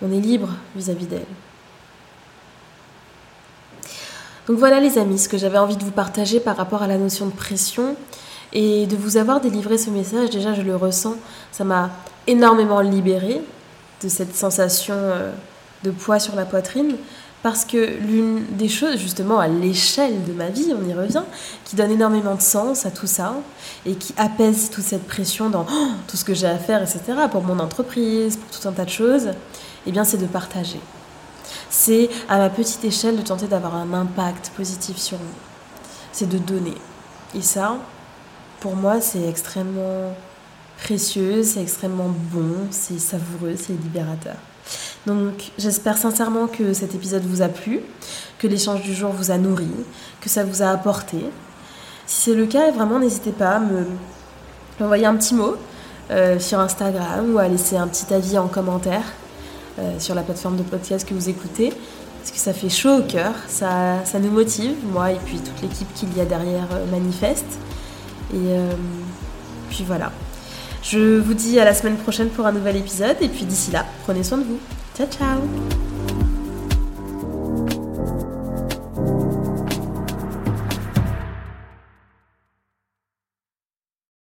On 0.02 0.12
est 0.12 0.20
libre 0.20 0.50
vis-à-vis 0.76 1.06
d'elles. 1.06 1.22
Donc 4.48 4.58
voilà 4.58 4.80
les 4.80 4.98
amis, 4.98 5.20
ce 5.20 5.30
que 5.30 5.38
j'avais 5.38 5.60
envie 5.60 5.78
de 5.78 5.84
vous 5.84 5.92
partager 5.92 6.40
par 6.40 6.58
rapport 6.58 6.82
à 6.82 6.88
la 6.88 6.98
notion 6.98 7.28
de 7.28 7.32
pression 7.32 7.96
et 8.54 8.88
de 8.88 8.96
vous 8.96 9.18
avoir 9.18 9.40
délivré 9.40 9.78
ce 9.78 9.92
message. 9.92 10.32
Déjà, 10.32 10.56
je 10.56 10.64
le 10.64 10.76
ressens, 10.76 11.16
ça 11.52 11.64
m'a 11.64 11.92
énormément 12.26 12.82
libérée 12.82 13.42
de 14.02 14.10
cette 14.10 14.36
sensation 14.36 14.96
euh, 14.98 15.32
de 15.84 15.92
poids 15.92 16.20
sur 16.20 16.36
la 16.36 16.46
poitrine. 16.46 16.96
Parce 17.44 17.66
que 17.66 17.98
l'une 18.00 18.46
des 18.58 18.68
choses, 18.68 18.98
justement, 18.98 19.40
à 19.40 19.48
l'échelle 19.48 20.24
de 20.26 20.34
ma 20.34 20.50
vie, 20.50 20.74
on 20.74 20.88
y 20.88 20.94
revient, 20.94 21.24
qui 21.66 21.76
donne 21.76 21.92
énormément 21.92 22.36
de 22.36 22.42
sens 22.42 22.86
à 22.86 22.92
tout 22.92 23.08
ça 23.08 23.36
et 23.86 23.96
qui 23.96 24.14
apaise 24.18 24.70
toute 24.72 24.84
cette 24.84 25.08
pression 25.08 25.50
dans 25.50 25.66
oh, 25.72 25.88
tout 26.08 26.18
ce 26.18 26.26
que 26.26 26.34
j'ai 26.34 26.48
à 26.48 26.58
faire, 26.58 26.82
etc., 26.82 27.00
pour 27.32 27.44
mon 27.44 27.60
entreprise, 27.60 28.38
pour 28.38 28.60
tout 28.60 28.68
un 28.68 28.72
tas 28.72 28.86
de 28.86 28.90
choses, 28.90 29.30
eh 29.86 29.92
bien, 29.92 30.04
c'est 30.04 30.18
de 30.18 30.26
partager. 30.26 30.80
C'est 31.70 32.10
à 32.28 32.38
ma 32.38 32.50
petite 32.50 32.84
échelle 32.84 33.18
de 33.18 33.22
tenter 33.22 33.48
d'avoir 33.48 33.76
un 33.76 33.94
impact 33.94 34.52
positif 34.56 34.98
sur 34.98 35.18
vous. 35.18 35.24
C'est 36.12 36.28
de 36.28 36.38
donner. 36.38 36.76
Et 37.36 37.42
ça, 37.42 37.78
pour 38.60 38.76
moi, 38.76 39.00
c'est 39.00 39.28
extrêmement 39.28 40.14
précieux, 40.78 41.44
c'est 41.44 41.62
extrêmement 41.62 42.10
bon, 42.32 42.68
c'est 42.72 43.00
savoureux, 43.00 43.56
c'est 43.58 43.74
libérateur. 43.74 44.36
Donc 45.06 45.52
j'espère 45.58 45.98
sincèrement 45.98 46.48
que 46.48 46.74
cet 46.74 46.96
épisode 46.96 47.24
vous 47.24 47.42
a 47.42 47.48
plu, 47.48 47.80
que 48.40 48.48
l'échange 48.48 48.82
du 48.82 48.94
jour 48.94 49.12
vous 49.12 49.32
a 49.32 49.38
nourri, 49.38 49.70
que 50.22 50.30
ça 50.30 50.44
vous 50.44 50.62
a 50.62 50.70
apporté. 50.70 51.18
Si 52.06 52.32
c'est 52.32 52.36
le 52.36 52.46
cas, 52.46 52.72
vraiment 52.72 53.00
n'hésitez 53.00 53.32
pas 53.32 53.56
à 53.56 53.60
me 53.60 53.86
envoyer 54.82 55.06
un 55.06 55.16
petit 55.16 55.34
mot 55.34 55.56
euh, 56.12 56.40
sur 56.40 56.60
Instagram 56.60 57.34
ou 57.34 57.40
à 57.40 57.48
laisser 57.48 57.78
un 57.78 57.88
petit 57.88 58.14
avis 58.14 58.38
en 58.38 58.48
commentaire 58.48 59.04
euh, 59.80 60.00
sur 60.00 60.16
la 60.16 60.22
plateforme 60.22 60.58
de 60.58 60.64
podcast 60.64 61.08
que 61.08 61.14
vous 61.14 61.30
écoutez. 61.30 61.74
Parce 62.20 62.32
que 62.32 62.38
ça 62.38 62.54
fait 62.54 62.70
chaud 62.70 62.98
au 62.98 63.04
cœur, 63.04 63.34
ça, 63.48 64.04
ça 64.04 64.20
nous 64.20 64.32
motive, 64.32 64.76
moi 64.92 65.12
et 65.12 65.20
puis 65.26 65.38
toute 65.38 65.62
l'équipe 65.62 65.94
qu'il 65.94 66.16
y 66.18 66.22
a 66.22 66.26
derrière 66.26 66.68
euh, 66.74 66.86
Manifeste. 66.92 67.60
Et 68.34 68.60
puis 69.70 69.86
voilà. 69.88 70.12
Je 70.84 71.18
vous 71.20 71.34
dis 71.34 71.58
à 71.62 71.66
la 71.66 71.74
semaine 71.74 71.96
prochaine 71.96 72.28
pour 72.28 72.46
un 72.46 72.52
nouvel 72.52 72.76
épisode 72.76 73.16
et 73.22 73.30
puis 73.30 73.46
d'ici 73.46 73.72
là, 73.72 73.86
prenez 74.04 74.22
soin 74.22 74.38
de 74.38 74.44
vous. 74.44 74.60
Ciao 74.98 75.08
ciao 75.10 75.97